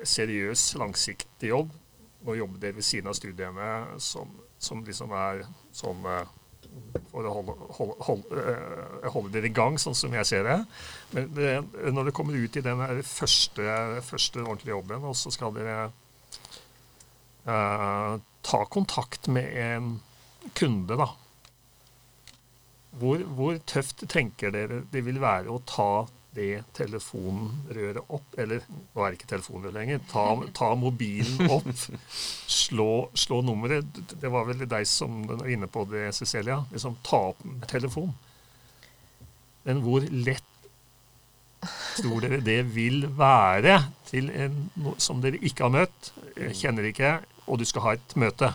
seriøs, 0.03 0.65
langsiktig 0.81 1.53
jobb. 1.53 1.71
Og 2.21 2.37
jobbe 2.37 2.59
dere 2.61 2.77
ved 2.77 2.85
siden 2.85 3.09
av 3.09 3.15
studiene 3.17 3.69
som, 4.03 4.29
som 4.61 4.83
liksom 4.85 5.13
er 5.17 5.45
sånn 5.73 6.03
uh, 6.05 6.27
for 7.11 7.27
å 7.27 7.33
holde, 7.37 7.55
holde, 7.77 7.95
holde, 8.07 8.43
uh, 8.43 9.07
holde, 9.13 9.31
dere 9.35 9.49
i 9.49 9.55
gang, 9.55 9.79
sånn 9.81 9.97
som 9.97 10.13
jeg 10.15 10.29
ser 10.29 10.47
det. 10.47 10.59
Men 11.15 11.31
det, 11.35 11.49
når 11.91 12.07
dere 12.07 12.15
kommer 12.15 12.37
ut 12.37 12.59
i 12.59 12.65
den 12.65 12.83
første, 13.07 13.65
første 14.07 14.43
ordentlige 14.45 14.75
jobben, 14.75 15.09
og 15.09 15.17
så 15.19 15.33
skal 15.33 15.55
dere 15.57 15.91
ta 17.41 18.59
kontakt 18.69 19.25
med 19.33 19.47
en 19.57 19.95
kunde, 20.53 20.93
da 20.99 21.07
hvor, 22.99 23.23
hvor, 23.35 23.59
tøft 23.67 24.03
tenker 24.11 24.51
dere 24.53 24.81
det 24.91 25.03
vil 25.05 25.21
være 25.21 25.51
å 25.51 25.61
ta 25.67 26.07
det 26.35 26.63
telefonrøret 26.77 28.00
opp 28.07 28.38
Eller 28.39 28.63
nå 28.69 29.03
er 29.03 29.11
det 29.11 29.19
ikke 29.19 29.31
telefonrør 29.33 29.73
lenger. 29.75 30.01
Ta, 30.11 30.25
ta, 30.55 30.69
mobilen 30.79 31.51
opp, 31.51 31.67
slå, 32.47 32.91
slå, 33.17 33.41
nummeret. 33.45 34.01
Det 34.21 34.31
var 34.31 34.47
vel 34.47 34.63
deg 34.63 34.88
som 34.88 35.21
var 35.27 35.50
inne 35.51 35.69
på 35.71 35.85
det, 35.91 36.07
Cecilia. 36.15 36.61
Liksom 36.71 36.97
ta 37.05 37.21
opp 37.33 37.43
telefon. 37.71 38.13
Men 39.67 39.83
hvor 39.83 40.05
lett 40.09 40.47
tror 42.00 42.23
dere 42.23 42.41
det 42.41 42.61
vil 42.73 43.05
være 43.17 43.77
til 44.07 44.31
en 44.33 44.95
som 44.97 45.21
dere 45.21 45.39
ikke 45.45 45.67
har 45.67 45.75
møtt, 45.75 46.11
kjenner 46.57 46.88
ikke, 46.89 47.19
og 47.45 47.61
du 47.61 47.67
skal 47.67 47.85
ha 47.85 47.95
et 47.97 48.15
møte? 48.19 48.50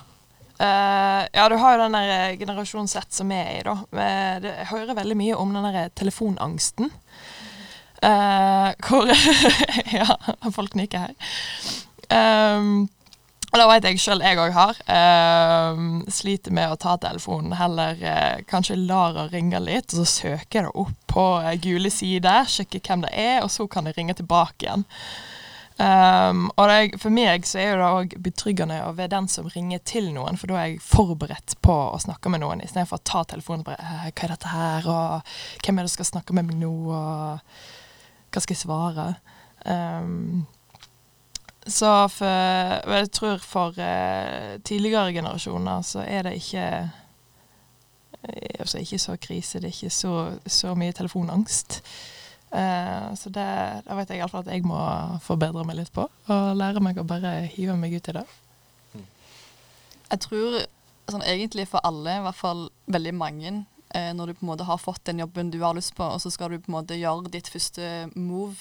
Uh, 0.57 1.23
ja, 1.37 1.45
du 1.53 1.59
har 1.61 1.77
jo 1.77 1.83
den 1.83 1.95
der 1.99 2.11
eh, 2.15 2.39
generasjon 2.41 2.89
Z 2.89 3.13
som 3.13 3.29
vi 3.29 3.37
er 3.37 3.59
i, 3.59 3.65
da. 3.67 3.75
Jeg 4.41 4.69
hører 4.71 4.97
veldig 4.97 5.17
mye 5.21 5.37
om 5.37 5.53
den 5.53 5.67
der 5.69 5.91
telefonangsten. 5.93 6.89
Uh, 8.03 8.73
hvor 8.85 9.09
Ja, 9.99 10.17
folk 10.53 10.77
nikker 10.79 11.09
her. 11.09 11.15
Um, 12.13 12.89
og 13.53 13.61
det 13.63 13.67
vet 13.71 13.87
jeg 13.89 14.01
sjøl 14.03 14.25
jeg 14.25 14.41
òg 14.43 14.53
har. 14.57 14.81
Uh, 14.91 16.03
sliter 16.13 16.53
med 16.55 16.73
å 16.73 16.81
ta 16.81 16.97
telefonen. 17.01 17.55
Heller 17.57 17.97
uh, 18.03 18.43
kanskje 18.51 18.77
lar 18.83 19.17
å 19.17 19.29
ringe 19.33 19.63
litt, 19.63 19.95
og 19.95 20.03
så 20.03 20.07
søker 20.11 20.67
det 20.67 20.75
opp 20.75 20.99
på 21.17 21.25
gule 21.65 21.91
sider, 21.93 22.45
sjekker 22.51 22.83
hvem 22.85 23.07
det 23.07 23.15
er, 23.17 23.39
og 23.45 23.49
så 23.55 23.65
kan 23.71 23.89
jeg 23.89 23.97
ringe 23.97 24.19
tilbake 24.19 24.67
igjen. 24.67 24.85
Um, 25.77 26.47
og 26.57 26.71
det, 26.71 26.99
for 27.03 27.13
meg 27.13 27.45
så 27.45 27.61
er 27.61 27.75
det 27.77 27.89
òg 27.89 28.15
betryggende 28.25 28.79
å 28.87 28.95
være 28.97 29.13
den 29.13 29.27
som 29.29 29.49
ringer 29.53 29.83
til 29.85 30.09
noen, 30.15 30.39
for 30.41 30.49
da 30.49 30.61
er 30.61 30.71
jeg 30.71 30.85
forberedt 30.85 31.59
på 31.65 31.75
å 31.93 31.99
snakke 32.01 32.33
med 32.33 32.41
noen, 32.41 32.63
istedenfor 32.65 33.01
å 33.01 33.05
ta 33.05 33.25
telefonen 33.29 33.65
og 33.65 33.73
bare 33.73 33.97
'Hva 34.09 34.25
er 34.25 34.33
dette 34.33 34.53
her?' 34.53 34.89
og 34.89 35.35
'Hvem 35.61 35.79
er 35.79 35.83
det 35.83 35.91
som 35.93 35.99
skal 36.01 36.13
snakke 36.13 36.33
med 36.33 36.49
meg 36.49 36.57
nå?' 36.61 36.93
og 36.97 37.41
'Hva 38.31 38.41
skal 38.41 38.55
jeg 38.55 38.65
svare?' 38.65 39.15
Um, 39.67 40.47
så 41.67 42.09
for 42.09 42.95
Jeg 42.95 43.11
tror 43.11 43.39
for 43.39 43.69
uh, 43.69 44.63
tidligere 44.63 45.13
generasjoner 45.13 45.83
så 45.83 46.05
er 46.07 46.23
det 46.23 46.35
ikke 46.35 46.91
Altså 48.59 48.79
ikke 48.79 48.99
så 48.99 49.17
krise, 49.17 49.59
det 49.61 49.65
er 49.65 49.75
ikke 49.75 49.91
så, 49.91 50.39
så 50.47 50.75
mye 50.75 50.93
telefonangst. 50.93 51.83
Uh, 52.51 53.15
så 53.15 53.31
det, 53.31 53.47
det 53.87 53.97
vet 53.97 54.11
jeg 54.11 54.19
iallfall 54.19 54.43
at 54.43 54.51
jeg 54.53 54.65
må 54.67 54.79
forbedre 55.23 55.63
meg 55.65 55.77
litt 55.77 55.93
på. 55.95 56.09
Og 56.27 56.57
lære 56.57 56.83
meg 56.83 56.99
å 56.99 57.07
bare 57.07 57.45
hive 57.53 57.77
meg 57.79 57.95
ut 57.95 58.09
i 58.09 58.17
det. 58.17 58.25
Jeg 60.11 60.21
tror 60.27 60.59
sånn 61.11 61.23
egentlig 61.23 61.69
for 61.71 61.87
alle, 61.87 62.19
i 62.19 62.25
hvert 62.27 62.39
fall 62.39 62.67
veldig 62.91 63.15
mange, 63.15 63.53
eh, 63.95 64.13
når 64.17 64.31
du 64.33 64.39
på 64.39 64.47
en 64.47 64.53
måte 64.53 64.67
har 64.69 64.79
fått 64.83 65.05
den 65.09 65.23
jobben 65.23 65.51
du 65.51 65.61
har 65.63 65.77
lyst 65.77 65.95
på, 65.97 66.05
og 66.05 66.21
så 66.23 66.33
skal 66.33 66.53
du 66.53 66.61
på 66.61 66.71
en 66.71 66.79
måte 66.79 66.99
gjøre 66.99 67.33
ditt 67.33 67.51
første 67.53 68.09
move, 68.15 68.57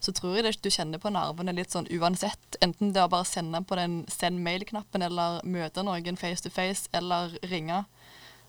så 0.00 0.12
tror 0.14 0.36
jeg 0.36 0.46
det, 0.46 0.54
du 0.62 0.70
kjenner 0.70 1.00
på 1.02 1.10
nervene 1.10 1.54
litt 1.56 1.74
sånn 1.74 1.88
uansett. 1.90 2.58
Enten 2.62 2.92
det 2.94 3.02
å 3.02 3.10
bare 3.10 3.26
sende 3.26 3.60
på 3.66 3.78
den 3.78 4.04
send 4.10 4.38
mail-knappen, 4.44 5.02
eller 5.02 5.40
møte 5.42 5.82
noen 5.82 6.18
face 6.20 6.44
to 6.44 6.52
face, 6.54 6.86
eller 6.94 7.34
ringe. 7.50 7.82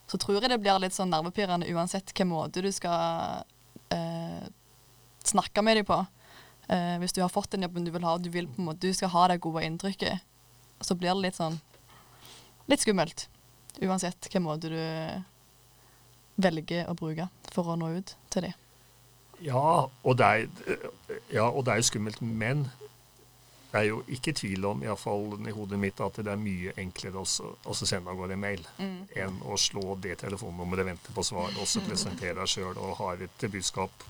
Så 0.10 0.20
tror 0.22 0.40
jeg 0.40 0.52
det 0.54 0.60
blir 0.62 0.78
litt 0.82 0.94
sånn 0.94 1.10
nervepirrende 1.14 1.70
uansett 1.74 2.10
hvilken 2.10 2.30
måte 2.30 2.62
du 2.66 2.70
skal 2.74 3.42
eh, 3.94 4.46
snakke 5.26 5.66
med 5.66 5.82
dem 5.82 5.90
på. 5.90 6.00
Eh, 6.70 6.96
hvis 7.02 7.18
du 7.18 7.24
har 7.24 7.34
fått 7.34 7.52
den 7.56 7.66
jobben 7.66 7.86
du 7.86 7.92
vil 7.94 8.06
ha, 8.06 8.14
og 8.18 8.26
du, 8.26 8.30
vil 8.34 8.50
på 8.50 8.62
en 8.62 8.70
måte, 8.70 8.86
du 8.86 8.94
skal 8.94 9.14
ha 9.14 9.26
det 9.32 9.42
gode 9.42 9.66
inntrykket, 9.66 10.22
så 10.86 10.96
blir 10.96 11.16
det 11.16 11.26
litt 11.26 11.40
sånn 11.40 11.58
litt 12.70 12.86
skummelt. 12.86 13.26
Uansett 13.82 14.22
hvilken 14.22 14.46
måte 14.46 14.70
du 14.70 14.82
velger 16.40 16.90
å 16.90 16.96
bruke 16.98 17.30
for 17.54 17.72
å 17.72 17.78
nå 17.80 17.94
ut 18.00 18.16
til 18.34 18.48
dem. 18.48 18.58
Ja, 19.44 19.88
og 19.88 20.18
det 20.20 20.28
er, 20.28 20.48
ja, 21.32 21.48
og 21.48 21.64
det 21.66 21.74
er 21.74 21.80
jo 21.80 21.88
skummelt, 21.88 22.20
men 22.22 22.66
det 23.72 23.84
er 23.84 23.86
jo 23.88 24.00
ikke 24.12 24.34
tvil 24.36 24.66
om, 24.66 24.82
iallfall 24.84 25.38
i 25.48 25.54
hodet 25.54 25.80
mitt, 25.80 26.02
at 26.02 26.18
det 26.20 26.32
er 26.34 26.42
mye 26.42 26.74
enklere 26.82 27.22
å 27.22 27.76
sende 27.78 28.10
av 28.10 28.18
gårde 28.18 28.36
en 28.36 28.42
mail 28.42 28.66
mm. 28.80 28.98
enn 29.24 29.38
å 29.46 29.60
slå 29.62 29.94
det 30.02 30.18
telefonnummeret, 30.24 30.88
vente 30.90 31.14
på 31.16 31.24
svar, 31.24 31.54
og 31.56 31.70
så 31.70 31.84
presentere 31.86 32.40
deg 32.42 32.50
sjøl 32.50 32.74
og 32.74 32.98
ha 33.00 33.14
et 33.16 33.48
budskap 33.48 34.10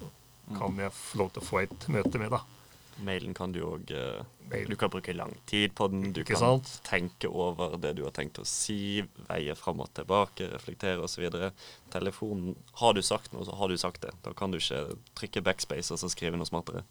kan 0.57 0.79
jeg 0.81 0.95
få 0.95 1.19
lov 1.21 1.33
til 1.33 1.43
å 1.43 1.45
få 1.45 1.59
et 1.62 1.88
møte 1.93 2.21
med, 2.21 2.33
da. 2.33 2.41
Mailen 3.06 3.34
kan 3.38 3.53
du 3.56 3.62
òg 3.63 3.91
eh, 3.96 4.63
Du 4.68 4.75
kan 4.79 4.91
bruke 4.91 5.13
lang 5.13 5.34
tid 5.50 5.74
på 5.77 5.88
den. 5.91 6.12
Du 6.13 6.24
kan 6.27 6.39
sant? 6.41 6.72
tenke 6.88 7.29
over 7.29 7.77
det 7.82 7.96
du 8.00 8.03
har 8.06 8.13
tenkt 8.15 8.39
å 8.41 8.46
si, 8.48 9.03
veie 9.29 9.56
fram 9.58 9.84
og 9.84 9.91
tilbake, 9.98 10.50
reflektere 10.53 11.06
osv. 11.06 11.27
Telefonen 11.94 12.56
Har 12.82 12.96
du 12.98 13.03
sagt 13.06 13.34
noe, 13.34 13.46
så 13.48 13.56
har 13.60 13.70
du 13.70 13.77
sagt 13.77 14.03
det. 14.06 14.13
Da 14.25 14.34
kan 14.38 14.51
du 14.51 14.60
ikke 14.60 14.98
trykke 15.20 15.46
backspace 15.46 15.94
og 15.94 16.01
så 16.01 16.12
skrive 16.12 16.39
noe 16.39 16.50
smartere. 16.50 16.84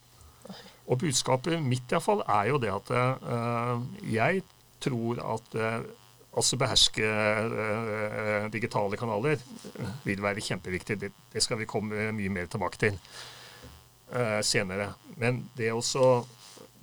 Og 0.88 1.00
budskapet 1.02 1.60
mitt 1.60 1.90
iallfall 1.92 2.22
er 2.24 2.52
jo 2.52 2.60
det 2.62 2.70
at 2.72 2.92
uh, 2.94 3.82
jeg 4.08 4.44
tror 4.80 5.18
at 5.34 5.56
uh, 5.58 5.82
altså 6.38 6.56
beherske 6.60 7.04
uh, 7.04 8.46
digitale 8.52 8.96
kanaler 8.96 9.42
vil 10.06 10.22
være 10.24 10.44
kjempeviktig. 10.46 11.00
Det, 11.02 11.12
det 11.34 11.44
skal 11.44 11.60
vi 11.60 11.68
komme 11.68 12.12
mye 12.16 12.32
mer 12.32 12.48
tilbake 12.48 12.80
til 12.80 12.96
eh, 14.12 14.40
senere. 14.42 14.92
Men 15.16 15.44
det 15.56 15.72
også 15.72 16.26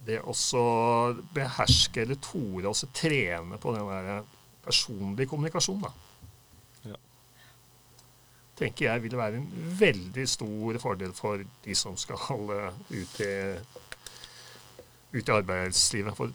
det 0.05 0.21
også 0.21 0.61
beherske 1.33 2.03
eller 2.03 2.19
tore 2.21 2.69
også 2.69 2.89
trene 2.93 3.57
på 3.61 3.73
den 3.73 3.87
der 3.89 4.25
personlige 4.65 5.29
kommunikasjonen, 5.29 5.85
da. 5.85 6.89
Ja. 6.89 6.95
tenker 8.57 8.85
jeg 8.85 9.03
vil 9.03 9.17
være 9.17 9.39
en 9.41 9.47
veldig 9.79 10.27
stor 10.29 10.79
fordel 10.81 11.13
for 11.13 11.41
de 11.65 11.75
som 11.75 11.97
skal 11.97 12.17
ut 12.89 13.19
i, 13.19 13.33
ut 15.13 15.27
i 15.27 15.35
arbeidslivet. 15.37 16.17
For, 16.17 16.31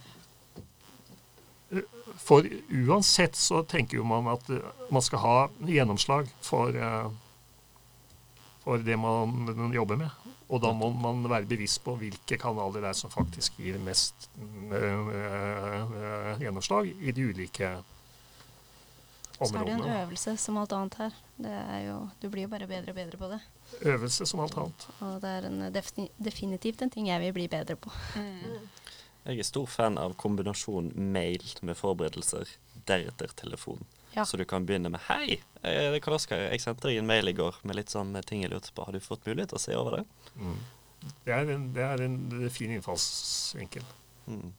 for 2.18 2.46
uansett 2.70 3.38
så 3.38 3.62
tenker 3.62 4.00
jo 4.00 4.04
man 4.04 4.30
at 4.34 4.50
eh, 4.50 4.86
man 4.90 5.02
skal 5.02 5.24
ha 5.24 5.36
gjennomslag 5.66 6.30
for, 6.42 6.74
eh, 6.74 7.10
for 8.64 8.82
det 8.82 8.98
man 8.98 9.72
jobber 9.74 9.96
med. 9.96 10.19
Og 10.50 10.58
da 10.62 10.72
må 10.74 10.90
man 10.90 11.22
være 11.30 11.46
bevisst 11.46 11.82
på 11.84 11.94
hvilke 12.00 12.38
kanaler 12.40 12.82
det 12.82 12.90
er 12.90 12.98
som 12.98 13.12
faktisk 13.12 13.60
gir 13.60 13.78
mest 13.86 14.26
øh, 14.40 15.10
øh, 15.14 16.40
gjennomslag 16.42 16.90
i 16.90 17.14
de 17.14 17.28
ulike 17.30 17.70
områdene. 19.38 19.52
Så 19.52 19.58
er 19.60 19.64
det 19.64 19.76
en 19.76 20.00
øvelse 20.00 20.36
som 20.36 20.58
alt 20.58 20.74
annet 20.74 20.98
her. 20.98 21.20
Det 21.38 21.52
er 21.54 21.84
jo, 21.86 22.00
du 22.22 22.28
blir 22.32 22.48
jo 22.48 22.52
bare 22.52 22.66
bedre 22.66 22.90
og 22.90 22.98
bedre 22.98 23.20
på 23.20 23.30
det. 23.30 23.40
Øvelse 23.92 24.26
som 24.26 24.42
alt 24.42 24.58
annet. 24.58 24.88
Og 24.98 25.22
det 25.22 25.30
er 25.30 25.46
en 25.46 26.10
definitivt 26.18 26.82
en 26.82 26.90
ting 26.90 27.08
jeg 27.08 27.22
vil 27.22 27.32
bli 27.38 27.46
bedre 27.48 27.78
på. 27.78 27.94
Jeg 29.20 29.38
er 29.38 29.46
stor 29.46 29.70
fan 29.70 29.98
av 30.00 30.16
kombinasjon 30.18 30.90
mail 30.96 31.44
med 31.62 31.78
forberedelser, 31.78 32.48
deretter 32.88 33.30
telefon. 33.36 33.86
Ja. 34.14 34.24
Så 34.26 34.36
du 34.36 34.44
kan 34.44 34.66
begynne 34.66 34.90
med 34.90 35.00
'Hei, 35.06 35.40
eh, 35.62 35.92
det 35.92 36.00
er 36.02 36.12
Oskar. 36.12 36.36
Jeg 36.50 36.60
sendte 36.60 36.88
deg 36.88 36.98
en 36.98 37.06
mail 37.06 37.28
i 37.28 37.32
går 37.32 37.60
med 37.62 37.76
litt 37.76 37.90
sånn 37.90 38.14
ting 38.26 38.42
jeg 38.42 38.50
lurte 38.50 38.72
på. 38.74 38.84
Har 38.84 38.92
du 38.92 39.00
fått 39.00 39.26
mulighet 39.26 39.48
til 39.48 39.58
å 39.58 39.60
se 39.60 39.76
over 39.76 39.96
det?' 39.96 40.06
Mm. 40.36 40.58
Det 41.24 41.32
er 41.32 41.50
en, 41.54 41.72
det 41.72 41.82
er 41.82 42.02
en 42.04 42.50
fin 42.50 42.70
innfallsvinkel. 42.70 43.82
Mm. 44.26 44.52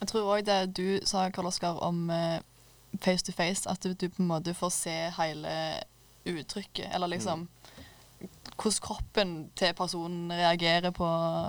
Jeg 0.00 0.08
tror 0.08 0.36
òg 0.36 0.44
det 0.44 0.74
du 0.76 1.00
sa, 1.04 1.30
Karl 1.30 1.46
Oskar, 1.46 1.82
om 1.82 2.10
eh, 2.10 2.40
face 3.00 3.24
to 3.24 3.32
face, 3.32 3.68
at 3.70 3.82
du, 3.82 3.92
du 3.94 4.08
på 4.08 4.22
en 4.22 4.28
måte 4.28 4.54
får 4.54 4.70
se 4.70 4.96
hele 5.18 5.82
uttrykket, 6.24 6.94
eller 6.94 7.08
liksom 7.08 7.48
hvordan 8.60 8.82
kroppen 8.84 9.30
til 9.56 9.74
personen 9.74 10.32
reagerer 10.32 10.92
på 10.92 11.06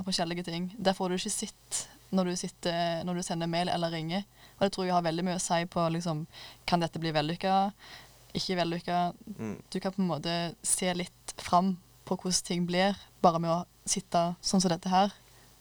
forskjellige 0.08 0.44
ting. 0.48 0.70
Det 0.78 0.96
får 0.96 1.10
du 1.10 1.16
ikke 1.16 1.34
sett 1.34 1.82
når 2.12 2.32
du, 2.32 2.36
sitter, 2.36 3.04
når 3.04 3.20
du 3.20 3.24
sender 3.24 3.48
mail 3.52 3.70
eller 3.70 3.92
ringer. 3.92 4.24
Og 4.62 4.68
det 4.68 4.76
tror 4.76 4.86
jeg 4.86 4.94
har 4.94 5.06
veldig 5.06 5.24
mye 5.26 5.40
å 5.40 5.42
si 5.42 5.58
på 5.74 5.84
liksom, 5.90 6.28
kan 6.70 6.84
dette 6.84 7.02
bli 7.02 7.10
vellykka, 7.16 7.56
ikke 8.38 8.60
vellykka. 8.60 9.00
Mm. 9.40 9.56
Du 9.74 9.80
kan 9.82 9.96
på 9.96 10.04
en 10.04 10.12
måte 10.12 10.36
se 10.62 10.94
litt 10.94 11.34
fram 11.42 11.74
på 12.06 12.20
hvordan 12.22 12.46
ting 12.46 12.68
blir, 12.70 12.94
bare 13.26 13.42
med 13.42 13.50
å 13.50 13.90
sitte 13.90 14.36
sånn 14.46 14.62
som 14.62 14.70
dette 14.70 14.92
her. 14.94 15.10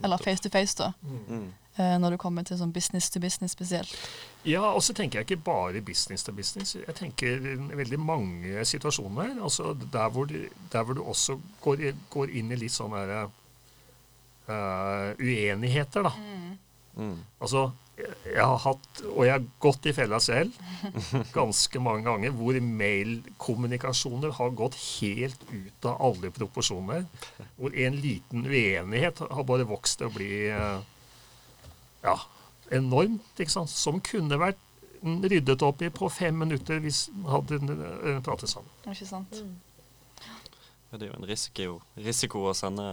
Eller 0.05 0.21
face 0.21 0.45
to 0.45 0.53
face, 0.53 0.77
da. 0.77 0.93
Mm. 1.01 1.49
Eh, 1.81 1.97
når 1.97 2.13
du 2.13 2.21
kommer 2.21 2.45
til 2.45 2.59
sånn 2.61 2.73
business 2.77 3.09
to 3.09 3.21
business 3.25 3.57
spesielt. 3.57 3.97
Ja, 4.45 4.67
og 4.69 4.83
så 4.85 4.93
tenker 4.97 5.21
jeg 5.21 5.31
ikke 5.31 5.45
bare 5.49 5.81
business 5.85 6.25
to 6.27 6.37
business. 6.37 6.75
Jeg 6.77 6.97
tenker 6.99 7.41
veldig 7.81 8.01
mange 8.05 8.65
situasjoner. 8.69 9.39
Altså 9.41 9.73
der 9.81 10.13
hvor 10.13 10.29
du, 10.29 10.43
der 10.73 10.85
hvor 10.85 11.01
du 11.01 11.05
også 11.05 11.39
går, 11.65 11.91
går 12.13 12.37
inn 12.37 12.53
i 12.53 12.61
litt 12.61 12.77
sånne 12.77 13.05
der, 13.09 13.31
eh, 14.53 15.21
uenigheter, 15.21 16.09
da. 16.09 16.13
Mm. 17.01 17.21
Altså, 17.41 17.71
jeg, 18.01 18.45
har 18.45 18.59
hatt, 18.65 19.03
og 19.11 19.25
jeg 19.27 19.35
har 19.35 19.45
gått 19.63 19.89
i 19.91 19.95
fella 19.97 20.21
selv, 20.23 20.57
ganske 21.39 21.83
mange 21.83 22.07
ganger, 22.07 22.35
hvor 22.37 22.57
mailkommunikasjoner 22.81 24.35
har 24.39 24.57
gått 24.59 24.79
helt 25.01 25.45
ut 25.51 25.89
av 25.89 26.01
alle 26.09 26.33
proporsjoner. 26.35 27.07
Hvor 27.59 27.77
en 27.87 28.01
liten 28.01 28.47
uenighet 28.49 29.23
har 29.27 29.47
bare 29.49 29.69
vokst 29.69 30.01
til 30.01 30.11
å 30.11 30.15
bli 30.15 30.33
eh, 30.53 30.83
ja, 32.05 32.17
enormt, 32.75 33.33
ikke 33.37 33.57
sant? 33.59 33.73
Som 33.73 34.01
kunne 34.05 34.41
vært 34.41 34.61
ryddet 35.01 35.63
opp 35.65 35.83
i 35.83 35.91
på 35.93 36.09
fem 36.13 36.37
minutter 36.37 36.81
hvis 36.85 37.07
man 37.15 37.31
hadde 37.39 37.61
eh, 37.61 38.21
pratet 38.25 38.53
sammen. 38.53 38.73
Ikke 38.89 39.09
sant? 39.09 39.43
Ja, 40.91 40.99
det 40.99 41.07
er 41.07 41.13
jo 41.13 41.21
en 41.21 41.29
risiko, 41.29 41.79
risiko 42.01 42.49
å 42.51 42.57
sende 42.57 42.89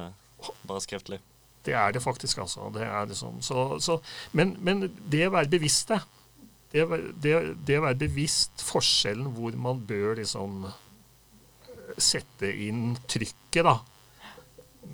bare 0.67 0.84
skriftlig. 0.84 1.20
Det 1.67 1.75
er 1.75 1.95
det 1.95 2.03
faktisk, 2.03 2.39
altså. 2.45 2.69
Det 2.73 2.88
liksom, 3.12 3.41
så, 3.43 3.67
så, 3.84 3.99
men, 4.38 4.56
men 4.63 4.88
det 5.12 5.25
å 5.27 5.34
være 5.36 5.51
bevisst 5.51 5.91
det, 5.91 6.84
det, 7.23 7.34
det, 7.67 7.77
å 7.80 7.86
være 7.86 7.99
bevisst 8.01 8.63
forskjellen 8.67 9.32
hvor 9.38 9.56
man 9.60 9.80
bør 9.88 10.17
liksom 10.19 10.65
eh, 10.67 11.93
sette 11.97 12.51
inn 12.67 12.97
trykket, 13.08 13.63
da, 13.67 13.77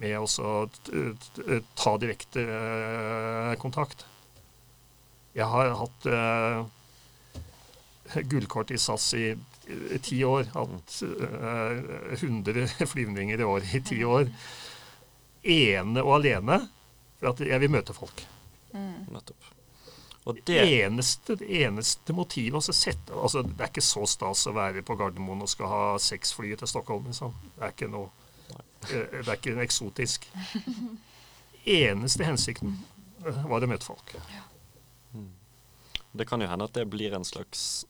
med 0.02 0.20
å 0.22 0.54
t- 0.86 1.62
ta 1.78 1.96
direkte 2.02 2.44
eh, 2.44 3.54
kontakt. 3.62 4.06
Jeg 5.34 5.50
har 5.50 5.72
hatt 5.80 6.06
uh, 6.14 6.62
gullkort 8.30 8.70
i 8.70 8.78
SAS 8.78 9.08
i 9.18 9.32
eh, 9.34 9.96
ti 10.06 10.20
år. 10.28 10.46
Hatt 10.54 11.00
uh, 11.02 12.14
100 12.20 12.68
flyvninger 12.94 13.42
i 13.42 13.48
året 13.48 13.74
i 13.74 13.82
ti 13.82 14.04
år 14.06 14.30
ene 15.44 16.04
og 16.04 16.20
alene 16.20 16.62
for 17.20 17.34
at 17.34 17.44
jeg 17.46 17.60
vil 17.64 17.72
møte 17.74 17.96
folk. 17.96 18.24
Nettopp. 18.74 19.52
Og 20.24 20.38
det 20.48 20.62
Eneste, 20.64 21.36
det 21.36 21.50
eneste 21.66 22.14
motivet 22.16 22.56
altså, 22.56 22.74
sette, 22.74 23.12
altså 23.12 23.42
Det 23.44 23.60
er 23.60 23.72
ikke 23.74 23.84
så 23.84 24.06
stas 24.08 24.46
å 24.48 24.54
være 24.56 24.84
på 24.88 24.96
Gardermoen 24.96 25.44
og 25.44 25.52
skal 25.52 25.68
ha 25.68 25.82
seks 26.00 26.32
fly 26.38 26.54
til 26.60 26.70
Stockholm. 26.70 27.10
Liksom. 27.12 27.36
Det 27.58 27.66
er 27.68 27.76
ikke 27.76 27.90
noe 27.92 28.08
eh, 28.88 29.20
Det 29.20 29.28
er 29.28 29.36
ikke 29.36 29.58
eksotisk. 29.66 30.30
Eneste 31.76 32.28
hensikten 32.28 32.78
eh, 33.26 33.44
var 33.52 33.64
å 33.64 33.72
møte 33.72 33.88
folk. 33.88 34.16
Det 36.14 36.28
kan 36.30 36.44
jo 36.44 36.48
hende 36.48 36.70
at 36.70 36.76
det 36.78 36.88
blir 36.94 37.16
en 37.18 37.26
slags 37.26 37.86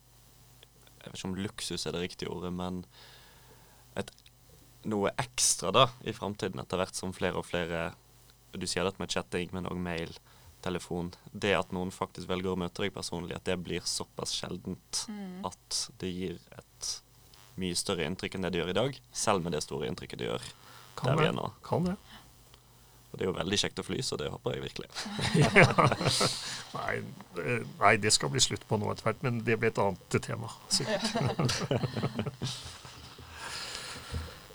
Jeg 1.04 1.12
vet 1.12 1.20
ikke 1.20 1.30
om 1.30 1.40
luksus 1.44 1.86
er 1.86 1.94
det 1.94 2.06
riktige 2.06 2.32
ordet, 2.32 2.54
men 2.56 2.86
noe 4.90 5.12
ekstra 5.22 5.72
da 5.76 5.88
i 6.04 6.14
framtiden, 6.16 6.60
etter 6.62 6.80
hvert 6.82 6.98
som 6.98 7.14
flere 7.16 7.40
og 7.40 7.48
flere 7.48 7.92
Du 8.54 8.68
sier 8.70 8.86
dette 8.86 9.02
med 9.02 9.10
chatting, 9.10 9.50
men 9.56 9.66
òg 9.66 9.80
mail, 9.82 10.12
telefon. 10.62 11.10
Det 11.32 11.56
at 11.58 11.72
noen 11.74 11.90
faktisk 11.92 12.30
velger 12.30 12.54
å 12.54 12.60
møte 12.60 12.84
deg 12.84 12.94
personlig, 12.94 13.36
at 13.36 13.48
det 13.50 13.58
blir 13.66 13.82
såpass 13.82 14.36
sjeldent 14.38 15.06
at 15.50 15.80
det 16.00 16.12
gir 16.14 16.38
et 16.54 16.92
mye 17.58 17.78
større 17.78 18.06
inntrykk 18.06 18.38
enn 18.38 18.46
det 18.46 18.54
det 18.54 18.62
gjør 18.62 18.74
i 18.74 18.78
dag, 18.78 19.00
selv 19.12 19.44
med 19.46 19.54
det 19.58 19.64
store 19.66 19.90
inntrykket 19.90 20.22
det 20.22 20.30
gjør 20.30 20.46
Kan 21.00 21.10
der 21.10 21.20
vi 21.20 21.28
er 21.32 21.36
nå. 21.38 21.50
Kan 21.66 21.90
det. 21.90 21.98
Og 23.14 23.20
det 23.20 23.26
er 23.26 23.30
jo 23.30 23.36
veldig 23.38 23.58
kjekt 23.62 23.82
å 23.82 23.86
fly, 23.86 24.00
så 24.02 24.18
det 24.18 24.30
håper 24.34 24.56
jeg 24.56 24.64
virkelig. 24.64 24.88
Nei, 26.78 26.96
nei, 27.78 27.92
det 28.02 28.10
skal 28.16 28.32
bli 28.34 28.42
slutt 28.42 28.64
på 28.66 28.80
nå 28.82 28.88
etter 28.90 29.06
hvert, 29.06 29.20
men 29.22 29.44
det 29.46 29.60
blir 29.62 29.70
et 29.70 29.82
annet 29.84 30.18
tema. 30.26 30.50
sikkert. 30.74 31.54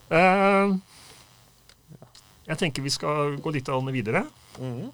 Eh, 0.09 0.77
jeg 2.49 2.61
tenker 2.63 2.85
vi 2.85 2.93
skal 2.93 3.37
gå 3.43 3.53
litt 3.53 3.69
videre. 3.93 4.25
Mhm. 4.59 4.89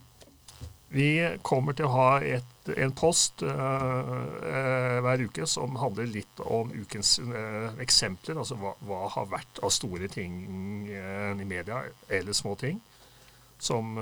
Vi 0.95 1.39
kommer 1.43 1.75
til 1.75 1.89
å 1.89 1.91
ha 1.91 2.11
et, 2.23 2.69
en 2.71 2.93
post 2.95 3.43
uh, 3.43 3.49
uh, 3.51 5.01
hver 5.03 5.25
uke 5.27 5.47
som 5.51 5.75
handler 5.81 6.07
litt 6.07 6.39
om 6.39 6.71
ukens 6.71 7.17
uh, 7.19 7.75
eksempler. 7.83 8.39
Altså 8.39 8.55
hva, 8.61 8.77
hva 8.87 9.01
har 9.17 9.27
vært 9.33 9.59
av 9.67 9.73
store 9.75 10.07
ting 10.07 10.37
i 10.87 11.49
media, 11.49 11.83
eller 12.07 12.33
små 12.33 12.55
ting, 12.61 12.79
som 13.59 13.99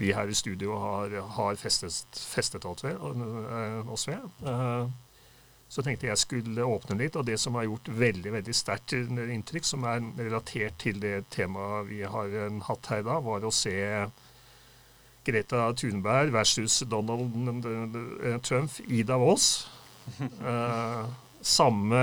vi 0.00 0.14
her 0.16 0.32
i 0.32 0.34
studio 0.34 0.78
har, 0.80 1.12
har 1.36 1.60
festet, 1.60 2.08
festet 2.16 2.64
oss 2.64 2.86
ved. 2.86 2.96
oss 3.92 4.08
ved. 4.08 4.24
Eh, 5.70 5.74
så 5.74 5.82
tenkte 5.82 6.08
jeg 6.08 6.18
skulle 6.18 6.66
åpne 6.66 6.98
litt, 6.98 7.16
og 7.16 7.26
det 7.26 7.38
som 7.38 7.54
har 7.54 7.68
gjort 7.68 7.88
veldig 7.88 8.32
veldig 8.32 8.54
sterkt 8.54 8.92
inntrykk, 8.92 9.64
som 9.64 9.84
er 9.86 10.02
relatert 10.18 10.78
til 10.78 11.00
det 11.00 11.28
temaet 11.30 11.88
vi 11.88 12.02
har 12.02 12.26
eh, 12.26 12.60
hatt 12.66 12.90
her 12.90 13.02
da, 13.06 13.20
var 13.20 13.44
å 13.44 13.52
se 13.54 14.06
Greta 15.24 15.72
Thunberg 15.76 16.32
versus 16.32 16.82
Donald 16.88 17.66
eh, 18.24 18.38
Trump 18.42 18.80
i 18.88 19.02
Davos. 19.02 19.68
Eh, 20.20 21.04
samme, 21.40 22.00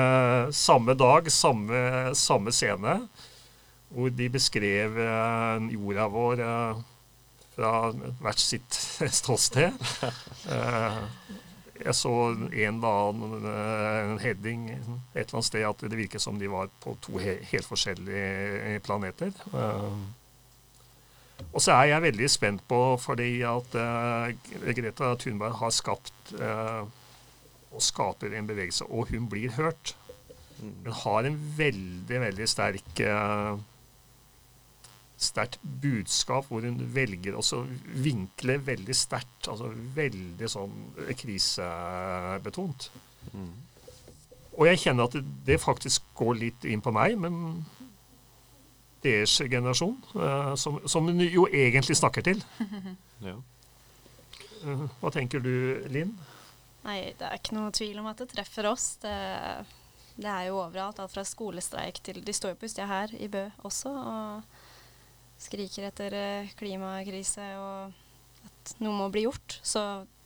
samme 0.55 0.93
dag, 0.95 1.27
samme, 1.31 1.79
samme 2.15 2.53
scene, 2.55 2.93
hvor 3.89 4.13
de 4.15 4.29
beskrev 4.31 4.95
eh, 5.01 5.65
jorda 5.73 6.05
vår 6.13 6.43
eh, 6.45 6.79
fra 7.57 7.71
hvert 8.21 8.39
sitt 8.39 8.79
ståsted. 9.19 9.75
Eh, 10.47 11.01
jeg 11.83 11.95
så 11.97 12.13
en 12.33 12.83
annen 12.89 13.47
eh, 13.51 14.13
heading 14.23 14.69
et 14.71 14.83
eller 14.83 15.37
annet 15.37 15.47
sted 15.49 15.65
at 15.67 15.83
det 15.83 15.99
virket 15.99 16.23
som 16.23 16.39
de 16.39 16.49
var 16.51 16.71
på 16.83 16.95
to 17.03 17.17
he 17.21 17.37
helt 17.51 17.67
forskjellige 17.67 18.79
planeter. 18.85 19.35
Eh, 19.53 19.99
og 21.53 21.61
så 21.61 21.75
er 21.75 21.91
jeg 21.91 22.05
veldig 22.07 22.29
spent 22.31 22.63
på, 22.69 22.81
fordi 23.01 23.29
at 23.45 23.77
eh, 23.77 24.73
Greta 24.77 25.13
Thunberg 25.21 25.57
har 25.61 25.73
skapt 25.73 26.33
eh, 26.37 26.83
og 27.67 27.83
skaper 27.83 28.33
en 28.33 28.49
bevegelse, 28.49 28.87
og 28.89 29.11
hun 29.11 29.27
blir 29.29 29.53
hørt. 29.57 29.93
Mm. 30.57 30.73
Hun 30.85 30.93
har 31.03 31.27
en 31.29 31.39
veldig, 31.57 32.21
veldig 32.23 32.47
sterk 32.49 33.01
eh, 33.05 33.59
sterkt 35.17 35.57
budskap 35.81 36.49
hvor 36.49 36.65
hun 36.65 36.77
velger 36.93 37.37
å 37.37 37.63
vinkle 38.05 38.59
veldig 38.65 38.95
sterkt. 38.95 39.49
Altså 39.49 39.71
veldig 39.95 40.49
sånn 40.51 40.75
krisebetont. 41.17 42.89
Mm. 43.33 43.55
Og 44.57 44.65
jeg 44.71 44.81
kjenner 44.87 45.09
at 45.09 45.17
det, 45.17 45.23
det, 45.45 45.59
faktisk 45.61 46.05
går 46.17 46.39
litt 46.39 46.65
inn 46.65 46.81
på 46.81 46.93
meg, 46.93 47.17
men 47.21 47.65
deres 49.05 49.35
generasjon, 49.45 49.97
uh, 50.17 50.55
som, 50.57 50.79
som 50.89 51.05
hun 51.05 51.21
jo 51.21 51.45
egentlig 51.51 51.97
snakker 51.99 52.25
til. 52.25 52.41
ja. 53.29 53.35
uh, 54.65 54.87
hva 55.01 55.13
tenker 55.13 55.43
du, 55.43 55.51
Linn? 55.93 56.15
Nei, 56.87 57.13
det 57.19 57.27
er 57.27 57.37
ikke 57.37 57.57
noe 57.57 57.73
tvil 57.75 57.99
om 58.01 58.07
at 58.09 58.23
det 58.23 58.31
treffer 58.31 58.69
oss. 58.69 58.95
Det, 59.03 59.13
det 60.17 60.31
er 60.31 60.47
jo 60.49 60.61
overalt, 60.63 61.01
alt 61.03 61.13
fra 61.13 61.25
skolestreik 61.27 62.01
til 62.05 62.23
De 62.25 62.33
står 62.33 62.55
jo 62.55 62.61
på 62.61 62.69
utsida 62.69 62.87
her 62.89 63.13
i 63.13 63.29
Bø 63.29 63.43
også 63.67 63.93
og 63.93 64.57
skriker 65.41 65.89
etter 65.89 66.15
eh, 66.17 66.53
klimakrise 66.57 67.45
og 67.61 68.47
at 68.47 68.73
noe 68.83 68.95
må 68.95 69.09
bli 69.13 69.25
gjort. 69.27 69.59
Så 69.65 69.81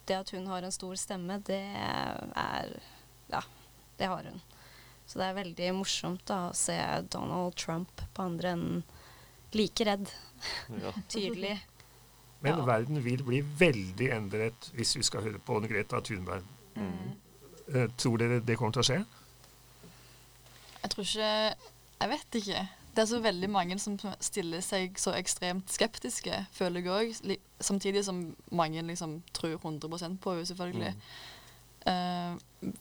det 0.09 0.17
at 0.17 0.31
hun 0.35 0.47
har 0.51 0.65
en 0.65 0.73
stor 0.73 0.95
stemme, 0.99 1.41
det 1.47 1.61
er 1.61 2.73
Ja, 3.31 3.43
det 3.99 4.09
har 4.11 4.25
hun. 4.27 4.41
Så 5.05 5.19
det 5.19 5.27
er 5.27 5.37
veldig 5.37 5.69
morsomt 5.75 6.23
da, 6.29 6.47
å 6.49 6.55
se 6.55 6.77
Donald 7.11 7.55
Trump 7.59 8.03
på 8.15 8.23
andre 8.23 8.55
enden 8.55 8.83
like 9.51 9.85
redd. 9.87 10.07
Ja. 10.81 10.93
Tydelig. 11.11 11.57
Men 12.41 12.57
ja. 12.57 12.65
verden 12.65 13.01
vil 13.05 13.21
bli 13.25 13.41
veldig 13.43 14.07
endret 14.15 14.71
hvis 14.73 14.95
vi 14.97 15.03
skal 15.05 15.25
høre 15.27 15.41
på 15.43 15.59
Greta 15.67 15.99
Thunberg. 16.01 16.47
Mm. 16.79 17.11
Eh, 17.75 17.89
tror 17.99 18.21
dere 18.21 18.39
det 18.41 18.57
kommer 18.59 18.73
til 18.75 18.83
å 18.83 18.87
skje? 18.87 19.01
Jeg 20.81 20.93
tror 20.93 21.05
ikke 21.05 21.33
Jeg 22.01 22.09
vet 22.09 22.37
ikke. 22.39 22.61
Det 22.91 23.05
er 23.05 23.07
så 23.07 23.21
veldig 23.23 23.47
mange 23.51 23.77
som 23.79 23.95
stiller 24.19 24.63
seg 24.65 24.97
så 24.99 25.13
ekstremt 25.15 25.71
skeptiske, 25.71 26.41
føler 26.51 26.83
jeg 26.83 26.91
òg. 26.91 27.35
Samtidig 27.63 28.03
som 28.03 28.23
mange 28.51 28.83
liksom 28.83 29.21
tror 29.35 29.55
100 29.55 30.17
på 30.19 30.33
henne, 30.33 30.45
selvfølgelig. 30.49 30.91
Mm. 31.87 31.87
Uh, 31.87 32.73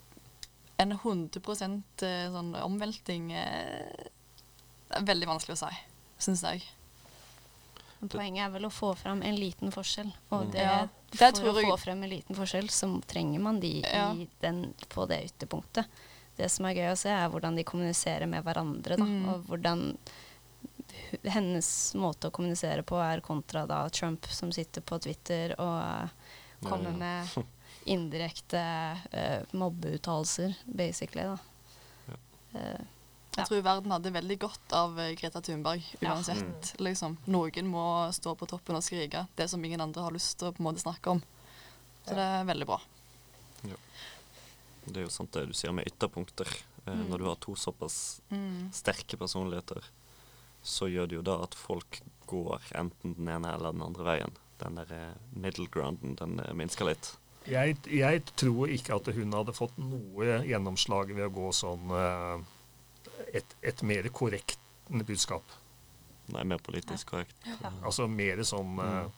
en 0.81 0.97
100 0.97 1.41
eh, 2.03 2.27
sånn 2.33 2.51
omvelting 2.59 3.31
uh, 3.37 4.09
er 4.97 5.07
veldig 5.07 5.29
vanskelig 5.31 5.59
å 5.59 5.63
si, 5.63 5.81
syns 6.27 6.45
jeg. 6.49 6.67
Poenget 8.01 8.47
er 8.47 8.53
vel 8.55 8.65
å 8.65 8.73
få 8.73 8.95
fram 8.97 9.21
en 9.23 9.37
liten 9.37 9.71
forskjell. 9.75 10.09
Og 10.33 10.47
mm. 10.47 10.53
det, 10.55 10.65
ja, 10.65 10.79
det 11.13 11.35
for 11.37 11.53
å 11.53 11.67
få 11.69 11.77
frem 11.85 12.03
en 12.03 12.11
liten 12.11 12.39
forskjell, 12.39 12.71
så 12.73 12.89
trenger 13.07 13.45
man 13.45 13.61
de 13.63 13.77
ja. 13.85 14.09
den, 14.41 14.71
på 14.89 15.05
det 15.11 15.21
ytterpunktet 15.29 16.01
det 16.39 16.49
som 16.53 16.67
er 16.69 16.79
gøy 16.79 16.91
å 16.93 16.99
se, 16.99 17.13
er 17.13 17.31
hvordan 17.33 17.57
de 17.59 17.67
kommuniserer 17.69 18.29
med 18.31 18.45
hverandre. 18.47 18.97
Da, 18.97 19.07
mm. 19.07 19.25
Og 19.33 19.49
hvordan 19.51 19.87
hennes 21.23 21.71
måte 21.99 22.29
å 22.29 22.35
kommunisere 22.35 22.85
på 22.87 22.99
er 23.03 23.23
kontra 23.25 23.65
da 23.69 23.83
Trump, 23.93 24.27
som 24.31 24.53
sitter 24.55 24.85
på 24.85 24.99
Twitter 25.03 25.55
og 25.61 26.63
kommer 26.67 26.95
med 26.97 27.29
indirekte 27.91 28.63
uh, 29.13 29.57
mobbeuttalelser, 29.57 30.55
basically. 30.65 31.27
da. 31.27 31.39
Ja. 32.07 32.19
Uh, 32.55 32.89
jeg 33.37 33.47
tror 33.47 33.63
verden 33.63 33.93
hadde 33.95 34.11
veldig 34.13 34.37
godt 34.43 34.73
av 34.75 34.97
eh, 35.01 35.13
Greta 35.17 35.41
Thunberg 35.41 35.85
uansett. 36.01 36.41
Ja. 36.43 36.75
Mm. 36.75 36.85
Liksom, 36.89 37.13
noen 37.31 37.69
må 37.71 37.85
stå 38.13 38.35
på 38.37 38.49
toppen 38.51 38.77
og 38.77 38.83
skrike 38.85 39.23
det 39.39 39.47
som 39.53 39.63
ingen 39.65 39.81
andre 39.81 40.03
har 40.03 40.15
lyst 40.15 40.35
til 40.41 40.51
å 40.51 40.55
på 40.57 40.61
en 40.61 40.67
måte 40.67 40.83
snakke 40.83 41.15
om. 41.15 41.23
Så 42.09 42.17
det 42.19 42.27
er 42.27 42.49
veldig 42.49 42.67
bra. 42.69 42.81
Ja. 43.71 43.79
Det 44.91 45.03
er 45.03 45.09
jo 45.09 45.15
sant 45.15 45.33
det 45.37 45.47
du 45.51 45.57
sier 45.57 45.75
med 45.75 45.89
ytterpunkter. 45.89 46.51
Eh, 46.85 46.93
mm. 46.95 47.07
Når 47.11 47.23
du 47.23 47.27
har 47.29 47.41
to 47.43 47.57
såpass 47.59 48.21
mm. 48.29 48.71
sterke 48.75 49.19
personligheter, 49.21 49.85
så 50.63 50.91
gjør 50.91 51.09
det 51.09 51.19
jo 51.19 51.25
da 51.25 51.39
at 51.45 51.57
folk 51.57 52.03
går 52.31 52.71
enten 52.79 53.17
den 53.17 53.31
ene 53.33 53.55
eller 53.55 53.75
den 53.75 53.87
andre 53.87 54.07
veien. 54.07 54.37
Den 54.61 54.77
der 54.81 54.93
eh, 54.97 55.15
middle 55.33 55.69
grounden, 55.73 56.17
den 56.21 56.41
eh, 56.45 56.55
minsker 56.57 56.91
litt. 56.91 57.15
Jeg, 57.49 57.79
jeg, 57.89 58.25
tror 58.37 58.69
ikke 58.69 58.99
at 58.99 59.09
hun 59.17 59.33
hadde 59.33 59.57
fått 59.57 59.79
noe 59.81 60.43
gjennomslag 60.45 61.15
ved 61.17 61.25
å 61.25 61.33
gå 61.33 61.47
sånn 61.57 61.89
et, 63.33 63.55
et 63.65 63.81
mer 63.81 64.05
korrekt 64.13 64.61
budskap. 65.09 65.57
Nei, 66.35 66.45
mer 66.45 66.61
politisk 66.63 67.15
korrekt. 67.15 67.33
Ja. 67.49 67.73
Altså 67.81 68.05
mer 68.13 68.45
sånn 68.45 68.77
mm 68.77 69.09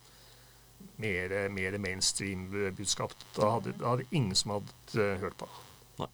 mer, 1.02 1.36
mer 1.52 1.78
mainstream-budskap. 1.82 3.14
Da 3.36 3.54
hadde, 3.56 3.74
da 3.80 3.94
hadde 3.94 4.08
ingen 4.10 4.36
som 4.38 4.56
hadde 4.56 4.98
uh, 4.98 5.16
hørt 5.22 5.38
på. 5.40 5.48
Nei. 6.00 6.10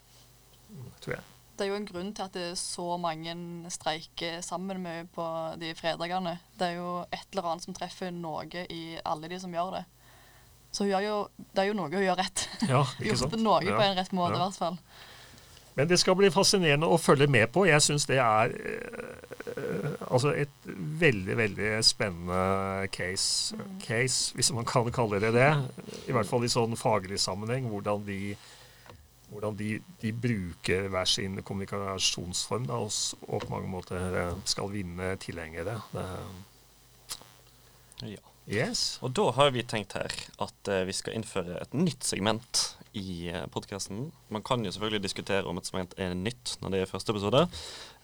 Tror 1.03 1.19
jeg. 1.19 1.27
Det 1.59 1.67
er 1.67 1.73
jo 1.73 1.79
en 1.81 1.89
grunn 1.89 2.11
til 2.15 2.23
at 2.23 2.35
det 2.37 2.43
er 2.53 2.59
så 2.61 2.87
mange 3.03 3.33
streiker 3.75 4.41
sammen 4.47 4.79
med 4.83 5.09
på 5.15 5.25
de 5.59 5.73
fredagene. 5.75 6.37
Det 6.55 6.69
er 6.69 6.77
jo 6.79 6.91
et 7.11 7.25
eller 7.33 7.51
annet 7.51 7.67
som 7.67 7.75
treffer 7.75 8.13
noe 8.15 8.67
i 8.71 8.83
alle 9.03 9.31
de 9.33 9.41
som 9.43 9.55
gjør 9.55 9.81
det. 9.81 9.85
Så 10.71 10.87
jo, 10.87 11.15
det 11.57 11.65
er 11.65 11.71
jo 11.71 11.77
noe 11.79 11.91
hun 11.91 12.05
gjør 12.05 12.21
rett. 12.21 12.45
Ja, 12.69 12.85
ikke 13.03 13.17
sant? 13.19 13.35
Gjort 13.35 13.43
noe 13.43 13.63
ja. 13.67 13.75
på 13.75 13.87
en 13.89 13.97
rett 13.99 14.15
måte, 14.15 14.37
i 14.39 14.43
hvert 14.45 14.61
fall. 14.61 14.79
Men 15.79 15.87
det 15.87 16.01
skal 16.03 16.17
bli 16.19 16.27
fascinerende 16.35 16.89
å 16.91 16.99
følge 16.99 17.29
med 17.31 17.53
på. 17.55 17.63
Jeg 17.69 17.85
syns 17.85 18.09
det 18.11 18.17
er 18.19 18.51
uh, 18.51 19.93
altså 20.09 20.33
et 20.35 20.67
veldig, 20.99 21.37
veldig 21.39 21.69
spennende 21.87 22.89
case, 22.91 23.55
case, 23.85 24.35
hvis 24.35 24.51
man 24.57 24.67
kan 24.67 24.91
kalle 24.91 25.21
det 25.23 25.31
det. 25.37 25.53
I 26.11 26.17
hvert 26.17 26.27
fall 26.27 26.43
i 26.43 26.51
sånn 26.51 26.75
faglig 26.79 27.21
sammenheng. 27.23 27.69
Hvordan 27.71 28.03
de, 28.09 28.35
hvordan 29.31 29.55
de, 29.61 29.77
de 30.03 30.13
bruker 30.27 30.91
hver 30.91 31.07
sin 31.07 31.39
kommunikasjonsform 31.47 32.67
da, 32.67 32.81
og, 32.83 33.39
på 33.45 33.53
mange 33.53 33.71
måter 33.71 34.19
eh, 34.25 34.35
skal 34.51 34.73
vinne 34.75 35.13
tilhengere. 35.23 35.79
Ja. 38.03 38.25
Yes. 38.49 38.97
Og 39.05 39.13
da 39.13 39.27
har 39.37 39.51
vi 39.53 39.63
tenkt 39.69 39.93
her 39.93 40.09
at 40.41 40.71
uh, 40.73 40.83
vi 40.89 40.95
skal 40.97 41.19
innføre 41.19 41.59
et 41.61 41.75
nytt 41.77 42.07
segment 42.09 42.63
i 42.97 43.29
uh, 43.35 43.45
podkasten. 43.53 44.09
Man 44.33 44.45
kan 44.47 44.65
jo 44.65 44.73
selvfølgelig 44.75 45.05
diskutere 45.05 45.49
om 45.49 45.61
et 45.61 45.69
segment 45.69 45.95
er 46.01 46.17
nytt 46.17 46.57
når 46.63 46.75
det 46.75 46.83
er 46.83 46.91
første 46.91 47.15
episode. 47.15 47.45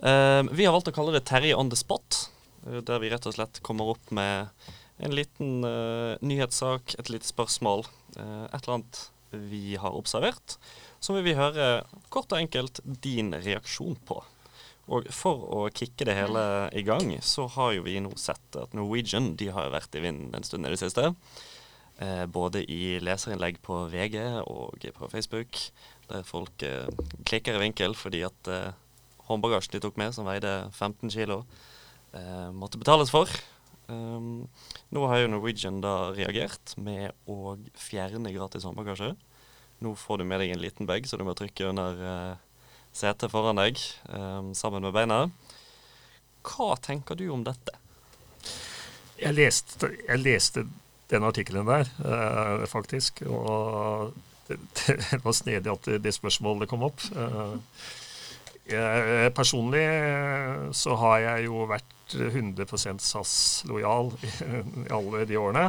Uh, 0.03 0.43
vi 0.53 0.67
har 0.67 0.75
valgt 0.75 0.93
å 0.93 0.97
kalle 0.97 1.15
det 1.17 1.25
Terje 1.29 1.57
on 1.57 1.73
the 1.73 1.79
spot, 1.79 2.27
der 2.65 3.01
vi 3.03 3.13
rett 3.13 3.27
og 3.29 3.37
slett 3.37 3.61
kommer 3.67 3.93
opp 3.93 4.13
med 4.15 4.49
en 5.05 5.13
liten 5.13 5.67
nyhetssak, 6.25 6.95
et 6.97 7.11
lite 7.11 7.27
spørsmål, 7.27 7.83
et 8.15 8.55
eller 8.55 8.77
annet 8.77 9.01
vi 9.51 9.75
har 9.77 9.97
observert, 9.99 10.55
som 11.03 11.19
vi 11.19 11.25
vil 11.27 11.37
høre 11.37 11.83
kort 12.15 12.33
og 12.33 12.39
enkelt 12.39 12.81
din 13.05 13.35
reaksjon 13.35 13.99
på. 14.09 14.23
Og 14.93 15.09
for 15.15 15.47
å 15.57 15.61
kicke 15.73 16.05
det 16.05 16.17
hele 16.17 16.45
i 16.77 16.85
gang, 16.85 17.09
så 17.25 17.47
har 17.57 17.73
jo 17.77 17.87
vi 17.87 17.97
nå 18.05 18.13
sett 18.21 18.59
at 18.61 18.75
Norwegian 18.77 19.33
de 19.41 19.49
har 19.55 19.73
vært 19.73 19.97
i 19.97 20.03
vinden 20.05 20.35
en 20.37 20.45
stund 20.45 20.69
i 20.69 20.73
det 20.75 20.81
siste. 20.83 21.13
Eh, 22.03 22.25
både 22.27 22.65
i 22.67 22.99
leserinnlegg 22.99 23.61
på 23.63 23.85
VG 23.93 24.17
og 24.51 24.83
på 24.97 25.09
Facebook, 25.13 25.61
der 26.11 26.25
folk 26.27 26.65
eh, 26.67 26.89
klikker 27.23 27.55
i 27.55 27.61
vinkel 27.63 27.95
fordi 27.95 28.25
at 28.27 28.51
eh, 28.51 28.73
håndbagasjen 29.29 29.77
de 29.77 29.81
tok 29.85 30.01
med, 30.01 30.11
som 30.17 30.27
veide 30.27 30.67
15 30.73 31.11
kg, 31.11 31.43
måtte 32.55 32.79
betales 32.79 33.11
for. 33.11 33.27
Um, 33.89 34.45
nå 34.95 35.01
har 35.11 35.25
jo 35.25 35.31
Norwegian 35.33 35.81
da 35.83 36.13
reagert 36.15 36.77
med 36.79 37.11
å 37.27 37.57
fjerne 37.75 38.31
gratis 38.31 38.63
håndbagasje. 38.69 39.09
Nå 39.83 39.95
får 39.99 40.21
du 40.21 40.27
med 40.29 40.39
deg 40.45 40.53
en 40.55 40.63
liten 40.63 40.87
bag, 40.87 41.09
så 41.09 41.19
du 41.19 41.25
må 41.27 41.35
trykke 41.35 41.73
under 41.73 41.99
uh, 41.99 42.69
setet 42.95 43.33
foran 43.33 43.59
deg 43.59 43.83
um, 44.07 44.53
sammen 44.55 44.87
med 44.87 44.95
beina. 44.95 45.19
Hva 46.47 46.77
tenker 46.79 47.19
du 47.19 47.27
om 47.35 47.43
dette? 47.49 47.75
Jeg 49.19 49.35
leste, 49.35 49.91
jeg 50.05 50.23
leste 50.23 50.69
den 51.15 51.27
artikkelen 51.27 51.69
der, 51.69 51.91
eh, 52.05 52.67
faktisk. 52.71 53.25
Og 53.31 54.13
det, 54.49 54.61
det, 54.87 55.21
var 55.25 55.37
snedig 55.37 55.73
at 55.73 55.91
det 56.05 56.15
spørsmålet 56.15 56.71
kom 56.71 56.87
opp. 56.91 57.01
Eh, 57.15 57.57
jeg, 58.75 59.33
personlig 59.37 59.85
så 60.73 60.95
har 60.97 61.19
jeg 61.21 61.49
jo 61.51 61.67
vært 61.69 62.15
100 62.15 62.65
SAS-lojal 63.01 64.15
i, 64.25 64.31
i 64.85 64.89
alle 64.93 65.27
de 65.29 65.41
årene 65.41 65.69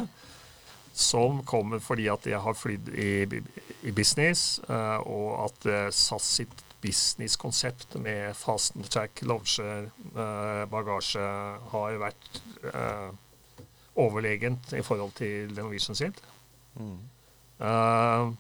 som 0.96 1.42
kommer 1.44 1.82
fordi 1.84 2.08
at 2.08 2.26
jeg 2.30 2.40
har 2.40 2.56
flydd 2.56 2.94
i, 2.96 3.42
i 3.84 3.92
business, 3.92 4.62
eh, 4.70 5.00
og 5.04 5.50
at 5.50 5.68
uh, 5.68 5.80
SAS 5.92 6.30
sitt 6.40 6.64
businesskonsept 6.86 7.98
med 8.00 8.36
fast 8.38 8.78
track, 8.94 9.24
lounge, 9.28 9.60
uh, 10.16 10.64
bagasje 10.72 11.26
har 11.74 12.00
vært 12.00 12.42
overlegent 13.96 14.74
i 14.76 14.84
forhold 14.84 15.14
til 15.18 15.54
Norwegian 15.56 15.96
sitt. 15.96 16.20
Mm. 16.76 16.98
Uh, 17.60 18.34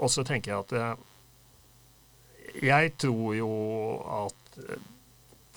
og 0.00 0.08
så 0.08 0.24
tenker 0.24 0.52
jeg 0.52 0.64
at 0.64 0.98
jeg 2.64 2.92
tror 2.98 3.34
jo 3.36 3.50
at 4.24 4.62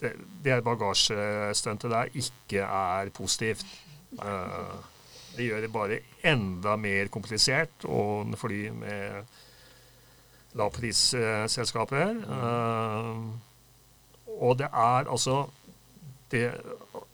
det, 0.01 0.11
det 0.43 0.63
bagasjestuntet 0.63 1.91
der 1.91 2.11
ikke 2.13 2.65
er 2.67 3.09
positivt. 3.15 3.65
det 5.37 5.45
gjør 5.45 5.61
det 5.61 5.71
bare 5.73 5.99
enda 6.23 6.75
mer 6.75 7.07
komplisert 7.07 7.87
å 7.87 8.25
fly 8.37 8.67
med 8.69 9.23
lavprisselskaper. 10.53 12.19
Uh, 12.27 13.31
og 14.43 14.59
det 14.59 14.67
er 14.69 15.09
altså 15.09 15.47
det, 16.31 16.51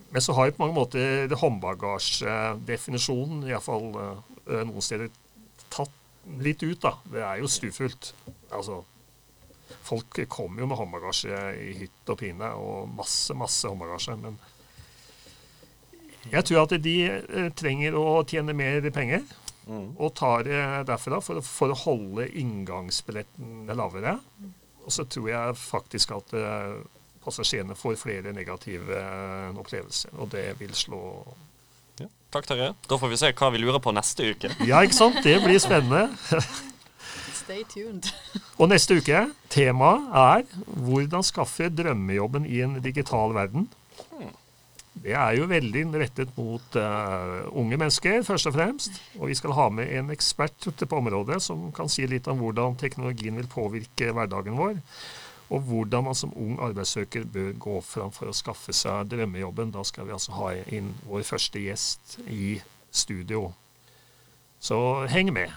Men 0.10 0.22
så 0.26 0.34
har 0.34 0.50
jo 0.50 0.56
på 0.58 0.64
mange 0.64 0.80
måter 0.80 1.30
håndbagasjedefinisjonen 1.38 3.44
iallfall 3.50 3.88
uh, 3.94 4.18
noen 4.66 4.82
steder 4.82 5.10
tatt 5.70 5.94
litt 6.42 6.64
ut, 6.66 6.82
da. 6.82 6.94
Det 7.10 7.22
er 7.26 7.38
jo 7.42 7.48
stufullt. 7.50 8.14
Altså 8.50 8.84
Folk 9.86 10.18
kommer 10.30 10.62
jo 10.64 10.68
med 10.70 10.78
håndbagasje 10.80 11.38
i 11.62 11.74
hytt 11.84 12.10
og 12.10 12.18
pine, 12.20 12.48
og 12.58 12.90
masse, 12.90 13.34
masse 13.38 13.68
håndbagasje. 13.70 14.16
Men 14.18 14.38
jeg 16.30 16.44
tror 16.46 16.64
at 16.64 16.82
de 16.84 17.10
eh, 17.10 17.50
trenger 17.58 17.96
å 17.98 18.24
tjene 18.30 18.54
mer 18.58 18.90
penger, 18.94 19.22
Mm. 19.70 19.92
og 20.02 20.16
tar 20.18 20.44
det 20.48 20.60
derfra 20.90 21.20
for, 21.22 21.38
for 21.46 21.70
å 21.70 21.78
holde 21.78 22.24
inngangsbilletten 22.42 23.70
lavere. 23.78 24.16
Og 24.82 24.90
så 24.96 25.04
tror 25.06 25.30
jeg 25.30 25.58
faktisk 25.62 26.10
at 26.16 26.34
eh, 26.34 26.82
passasjerene 27.30 27.78
får 27.78 28.00
flere 28.02 28.34
negative 28.36 28.98
eh, 28.98 29.60
opplevelser, 29.62 30.16
og 30.18 30.34
det 30.34 30.48
vil 30.62 30.74
slå 30.78 31.04
Ja. 32.00 32.08
Takk, 32.32 32.48
Terje. 32.48 32.74
Da 32.88 32.98
får 32.98 33.10
vi 33.12 33.18
se 33.20 33.34
hva 33.36 33.52
vi 33.52 33.60
lurer 33.62 33.82
på 33.84 33.94
neste 33.96 34.34
uke. 34.34 34.54
Ja, 34.70 34.82
ikke 34.84 34.98
sant? 34.98 35.22
Det 35.24 35.38
blir 35.44 35.60
spennende. 35.60 36.08
Stay 37.42 37.66
tuned. 37.68 38.08
Og 38.62 38.70
neste 38.70 39.00
uke, 39.00 39.26
temaet 39.50 40.08
er 40.14 40.44
'Hvordan 40.70 41.26
skaffe 41.26 41.70
drømmejobben 41.70 42.46
i 42.46 42.62
en 42.62 42.82
digital 42.82 43.34
verden'. 43.34 43.68
Det 45.00 45.14
er 45.16 45.38
jo 45.38 45.48
veldig 45.48 45.84
rettet 46.02 46.32
mot 46.36 46.76
uh, 46.76 47.48
unge 47.56 47.78
mennesker, 47.78 48.24
først 48.28 48.50
og 48.50 48.56
fremst. 48.56 49.00
Og 49.20 49.30
vi 49.32 49.38
skal 49.38 49.56
ha 49.56 49.70
med 49.72 49.92
en 49.96 50.12
ekspert 50.12 50.68
på 50.82 50.98
området 50.98 51.40
som 51.46 51.70
kan 51.76 51.90
si 51.92 52.08
litt 52.10 52.28
om 52.28 52.42
hvordan 52.42 52.76
teknologien 52.80 53.38
vil 53.40 53.48
påvirke 53.48 54.12
hverdagen 54.16 54.60
vår. 54.60 54.82
Og 55.50 55.64
hvordan 55.66 56.06
man 56.06 56.16
som 56.16 56.34
ung 56.38 56.60
arbeidssøker 56.62 57.26
bør 57.26 57.54
gå 57.58 57.80
fram 57.82 58.12
for 58.14 58.30
å 58.30 58.36
skaffe 58.38 58.74
seg 58.76 59.10
drømmejobben. 59.10 59.74
Da 59.74 59.84
skal 59.88 60.06
vi 60.06 60.14
altså 60.14 60.36
ha 60.38 60.52
inn 60.70 60.94
vår 61.10 61.26
første 61.26 61.64
gjest 61.64 62.20
i 62.30 62.60
studio. 62.92 63.50
Så 64.60 65.08
heng 65.10 65.34
med. 65.34 65.50